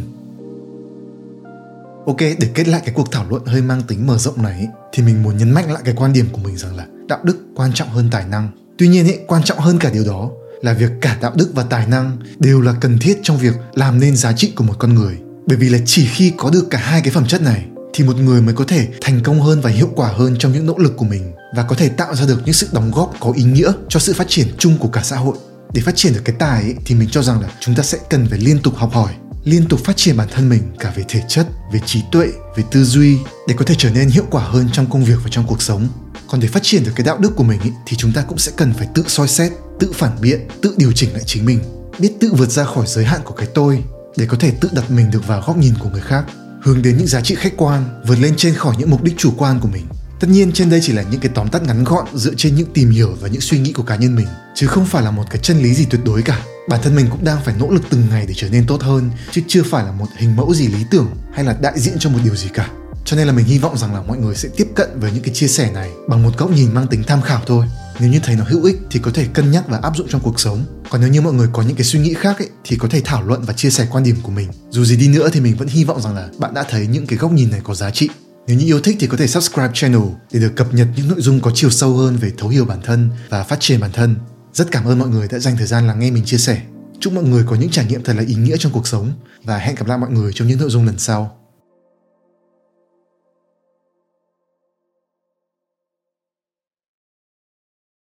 Ok 2.06 2.18
để 2.20 2.50
kết 2.54 2.68
lại 2.68 2.82
cái 2.86 2.94
cuộc 2.94 3.12
thảo 3.12 3.26
luận 3.30 3.46
hơi 3.46 3.62
mang 3.62 3.82
tính 3.82 4.08
mở 4.08 4.18
rộng 4.18 4.42
này 4.42 4.68
thì 4.94 5.04
mình 5.04 5.24
muốn 5.24 5.38
nhấn 5.38 5.52
mạnh 5.52 5.72
lại 5.72 5.82
cái 5.86 5.94
quan 5.98 6.14
điểm 6.14 6.26
của 6.32 6.38
mình 6.38 6.58
rằng 6.58 6.76
là 6.76 6.86
đạo 7.08 7.20
đức 7.24 7.38
quan 7.56 7.74
trọng 7.74 7.90
hơn 7.90 8.10
tài 8.12 8.26
năng. 8.28 8.50
Tuy 8.78 8.88
nhiên 8.88 9.06
ấy, 9.06 9.20
quan 9.28 9.44
trọng 9.44 9.60
hơn 9.60 9.80
cả 9.80 9.90
điều 9.94 10.06
đó 10.06 10.30
là 10.62 10.74
việc 10.74 10.92
cả 11.02 11.18
đạo 11.22 11.32
đức 11.36 11.52
và 11.54 11.64
tài 11.64 11.88
năng 11.88 12.18
đều 12.40 12.62
là 12.62 12.74
cần 12.82 13.00
thiết 13.00 13.20
trong 13.24 13.38
việc 13.38 13.54
làm 13.74 14.00
nên 14.00 14.16
giá 14.16 14.34
trị 14.34 14.54
của 14.56 14.64
một 14.64 14.76
con 14.80 14.94
người. 14.96 15.18
Bởi 15.48 15.58
vì 15.58 15.70
là 15.70 15.78
chỉ 15.86 16.08
khi 16.08 16.34
có 16.38 16.50
được 16.50 16.70
cả 16.70 16.78
hai 16.78 17.02
cái 17.02 17.14
phẩm 17.14 17.28
chất 17.28 17.42
này 17.42 17.66
thì 17.94 18.04
một 18.04 18.18
người 18.18 18.42
mới 18.42 18.54
có 18.54 18.66
thể 18.68 18.88
thành 19.02 19.22
công 19.24 19.42
hơn 19.42 19.62
và 19.62 19.70
hiệu 19.70 19.90
quả 19.96 20.08
hơn 20.08 20.36
trong 20.40 20.52
những 20.52 20.66
nỗ 20.66 20.78
lực 20.78 20.98
của 20.98 21.06
mình 21.06 21.32
và 21.56 21.64
có 21.64 21.76
thể 21.76 21.90
tạo 21.90 22.16
ra 22.16 22.26
được 22.26 22.42
những 22.46 22.54
sự 22.54 22.68
đóng 22.72 22.92
góp 22.92 23.16
có 23.20 23.32
ý 23.36 23.44
nghĩa 23.44 23.72
cho 23.90 24.00
sự 24.00 24.14
phát 24.14 24.28
triển 24.28 24.48
chung 24.58 24.78
của 24.78 24.88
cả 24.88 25.02
xã 25.04 25.18
hội. 25.18 25.36
Để 25.74 25.82
phát 25.82 25.96
triển 25.96 26.14
được 26.14 26.22
cái 26.26 26.36
tài 26.40 26.62
ấy, 26.64 26.76
thì 26.86 26.96
mình 26.96 27.10
cho 27.12 27.24
rằng 27.24 27.42
là 27.42 27.50
chúng 27.60 27.76
ta 27.76 27.84
sẽ 27.84 27.98
cần 28.10 28.28
phải 28.30 28.40
liên 28.40 28.60
tục 28.60 28.76
học 28.76 28.94
hỏi 28.94 29.14
liên 29.44 29.68
tục 29.68 29.80
phát 29.84 29.98
triển 29.98 30.18
bản 30.18 30.28
thân 30.32 30.50
mình 30.50 30.62
cả 30.80 30.94
về 30.96 31.04
thể 31.10 31.22
chất 31.28 31.48
về 31.74 31.80
trí 31.86 32.02
tuệ 32.12 32.28
về 32.56 32.64
tư 32.72 32.84
duy 32.84 33.18
để 33.48 33.56
có 33.58 33.66
thể 33.66 33.76
trở 33.78 33.90
nên 33.90 34.10
hiệu 34.10 34.26
quả 34.32 34.44
hơn 34.44 34.70
trong 34.74 34.90
công 34.90 35.04
việc 35.04 35.18
và 35.24 35.30
trong 35.32 35.48
cuộc 35.48 35.62
sống. 35.62 35.88
Còn 36.28 36.40
để 36.40 36.48
phát 36.48 36.64
triển 36.64 36.84
được 36.84 36.92
cái 36.96 37.06
đạo 37.06 37.18
đức 37.18 37.36
của 37.36 37.44
mình 37.44 37.60
ấy, 37.60 37.72
thì 37.86 37.98
chúng 37.98 38.14
ta 38.14 38.22
cũng 38.22 38.38
sẽ 38.38 38.52
cần 38.56 38.74
phải 38.74 38.88
tự 38.94 39.04
soi 39.08 39.28
xét 39.28 39.52
tự 39.80 39.92
phản 39.94 40.22
biện 40.22 40.48
tự 40.62 40.76
điều 40.78 40.92
chỉnh 40.92 41.14
lại 41.14 41.24
chính 41.26 41.46
mình 41.46 41.60
biết 42.00 42.14
tự 42.20 42.34
vượt 42.34 42.50
ra 42.50 42.64
khỏi 42.64 42.86
giới 42.88 43.06
hạn 43.06 43.22
của 43.24 43.34
cái 43.34 43.48
tôi 43.54 43.84
để 44.18 44.26
có 44.26 44.38
thể 44.40 44.52
tự 44.62 44.70
đặt 44.72 44.92
mình 44.92 45.12
được 45.12 45.28
vào 45.28 45.44
góc 45.48 45.58
nhìn 45.58 45.74
của 45.80 45.90
người 45.90 46.02
khác 46.02 46.26
hướng 46.62 46.82
đến 46.82 46.98
những 46.98 47.08
giá 47.08 47.22
trị 47.22 47.36
khách 47.36 47.54
quan 47.58 48.02
vượt 48.08 48.20
lên 48.20 48.34
trên 48.38 48.56
khỏi 48.56 48.76
những 48.78 48.90
mục 48.90 49.04
đích 49.04 49.18
chủ 49.18 49.34
quan 49.38 49.60
của 49.60 49.68
mình 49.68 49.86
tất 50.22 50.28
nhiên 50.30 50.52
trên 50.52 50.70
đây 50.70 50.80
chỉ 50.84 50.94
là 50.94 51.02
những 51.02 51.20
cái 51.20 51.32
tóm 51.36 51.48
tắt 51.48 51.64
ngắn 51.64 51.84
gọn 51.84 52.06
dựa 52.14 52.34
trên 52.38 52.56
những 52.56 52.74
tìm 52.74 52.90
hiểu 52.90 53.18
và 53.22 53.28
những 53.28 53.42
suy 53.42 53.60
nghĩ 53.60 53.74
của 53.74 53.84
cá 53.84 53.96
nhân 53.96 54.16
mình 54.16 54.28
chứ 54.56 54.68
không 54.68 54.86
phải 54.86 55.04
là 55.04 55.12
một 55.12 55.24
cái 55.30 55.40
chân 55.44 55.60
lý 55.60 55.74
gì 55.74 55.86
tuyệt 55.90 56.02
đối 56.06 56.22
cả. 56.22 56.46
Bản 56.70 56.80
thân 56.84 56.96
mình 56.96 57.08
cũng 57.12 57.24
đang 57.24 57.38
phải 57.46 57.56
nỗ 57.60 57.70
lực 57.70 57.82
từng 57.90 58.04
ngày 58.10 58.26
để 58.28 58.34
trở 58.38 58.50
nên 58.50 58.68
tốt 58.68 58.82
hơn 58.82 59.10
chứ 59.32 59.42
chưa 59.48 59.64
phải 59.64 59.86
là 59.86 59.92
một 59.92 60.06
hình 60.18 60.36
mẫu 60.36 60.54
gì 60.54 60.68
lý 60.68 60.86
tưởng 60.92 61.08
hay 61.34 61.46
là 61.46 61.58
đại 61.62 61.80
diện 61.80 61.94
cho 62.00 62.10
một 62.10 62.20
điều 62.24 62.36
gì 62.36 62.48
cả. 62.54 62.70
Cho 63.06 63.18
nên 63.18 63.28
là 63.28 63.34
mình 63.34 63.46
hy 63.46 63.58
vọng 63.58 63.78
rằng 63.78 63.94
là 63.94 64.02
mọi 64.02 64.18
người 64.18 64.36
sẽ 64.36 64.50
tiếp 64.58 64.68
cận 64.76 64.90
với 65.00 65.12
những 65.12 65.24
cái 65.24 65.34
chia 65.34 65.48
sẻ 65.48 65.72
này 65.72 65.90
bằng 66.10 66.24
một 66.24 66.38
góc 66.38 66.52
nhìn 66.52 66.74
mang 66.74 66.88
tính 66.88 67.04
tham 67.08 67.22
khảo 67.22 67.42
thôi. 67.48 67.66
Nếu 68.00 68.10
như 68.10 68.20
thấy 68.24 68.36
nó 68.36 68.44
hữu 68.48 68.64
ích 68.64 68.76
thì 68.92 69.00
có 69.00 69.12
thể 69.14 69.28
cân 69.34 69.52
nhắc 69.52 69.64
và 69.68 69.80
áp 69.84 69.98
dụng 69.98 70.08
trong 70.10 70.22
cuộc 70.22 70.40
sống. 70.40 70.66
Còn 70.90 71.02
nếu 71.02 71.10
như 71.10 71.22
mọi 71.22 71.34
người 71.34 71.48
có 71.54 71.62
những 71.62 71.76
cái 71.76 71.84
suy 71.84 72.00
nghĩ 72.00 72.14
khác 72.14 72.38
ấy, 72.38 72.50
thì 72.64 72.78
có 72.78 72.88
thể 72.88 73.02
thảo 73.06 73.24
luận 73.24 73.42
và 73.42 73.54
chia 73.54 73.70
sẻ 73.70 73.88
quan 73.92 74.04
điểm 74.04 74.16
của 74.24 74.32
mình. 74.32 74.50
Dù 74.70 74.86
gì 74.86 74.96
đi 74.96 75.08
nữa 75.08 75.30
thì 75.34 75.40
mình 75.40 75.56
vẫn 75.58 75.68
hy 75.68 75.84
vọng 75.84 76.02
rằng 76.02 76.16
là 76.16 76.30
bạn 76.38 76.54
đã 76.54 76.64
thấy 76.70 76.88
những 76.88 77.08
cái 77.08 77.18
góc 77.18 77.32
nhìn 77.32 77.52
này 77.52 77.62
có 77.64 77.76
giá 77.76 77.92
trị 77.92 78.10
nếu 78.48 78.58
như 78.58 78.66
yêu 78.66 78.80
thích 78.80 78.98
thì 79.00 79.08
có 79.08 79.18
thể 79.18 79.28
subscribe 79.28 79.72
channel 79.74 80.02
để 80.32 80.40
được 80.40 80.56
cập 80.56 80.74
nhật 80.74 80.88
những 80.96 81.08
nội 81.08 81.22
dung 81.22 81.40
có 81.40 81.52
chiều 81.54 81.70
sâu 81.70 81.94
hơn 81.94 82.18
về 82.18 82.32
thấu 82.38 82.50
hiểu 82.50 82.66
bản 82.66 82.82
thân 82.84 83.10
và 83.30 83.44
phát 83.44 83.60
triển 83.60 83.80
bản 83.80 83.92
thân. 83.92 84.16
Rất 84.54 84.72
cảm 84.72 84.86
ơn 84.86 85.00
mọi 85.00 85.10
người 85.10 85.28
đã 85.28 85.40
dành 85.40 85.58
thời 85.58 85.68
gian 85.68 85.88
lắng 85.88 86.00
nghe 86.00 86.12
mình 86.12 86.26
chia 86.26 86.38
sẻ. 86.38 86.62
Chúc 87.00 87.14
mọi 87.14 87.24
người 87.24 87.44
có 87.48 87.56
những 87.56 87.70
trải 87.70 87.86
nghiệm 87.86 88.04
thật 88.04 88.14
là 88.16 88.24
ý 88.28 88.36
nghĩa 88.36 88.58
trong 88.60 88.72
cuộc 88.72 88.88
sống 88.88 89.14
và 89.44 89.58
hẹn 89.58 89.76
gặp 89.76 89.88
lại 89.88 89.98
mọi 89.98 90.10
người 90.10 90.32
trong 90.34 90.48
những 90.48 90.60
nội 90.60 90.70
dung 90.70 90.86
lần 90.86 91.00
sau. 91.00 91.41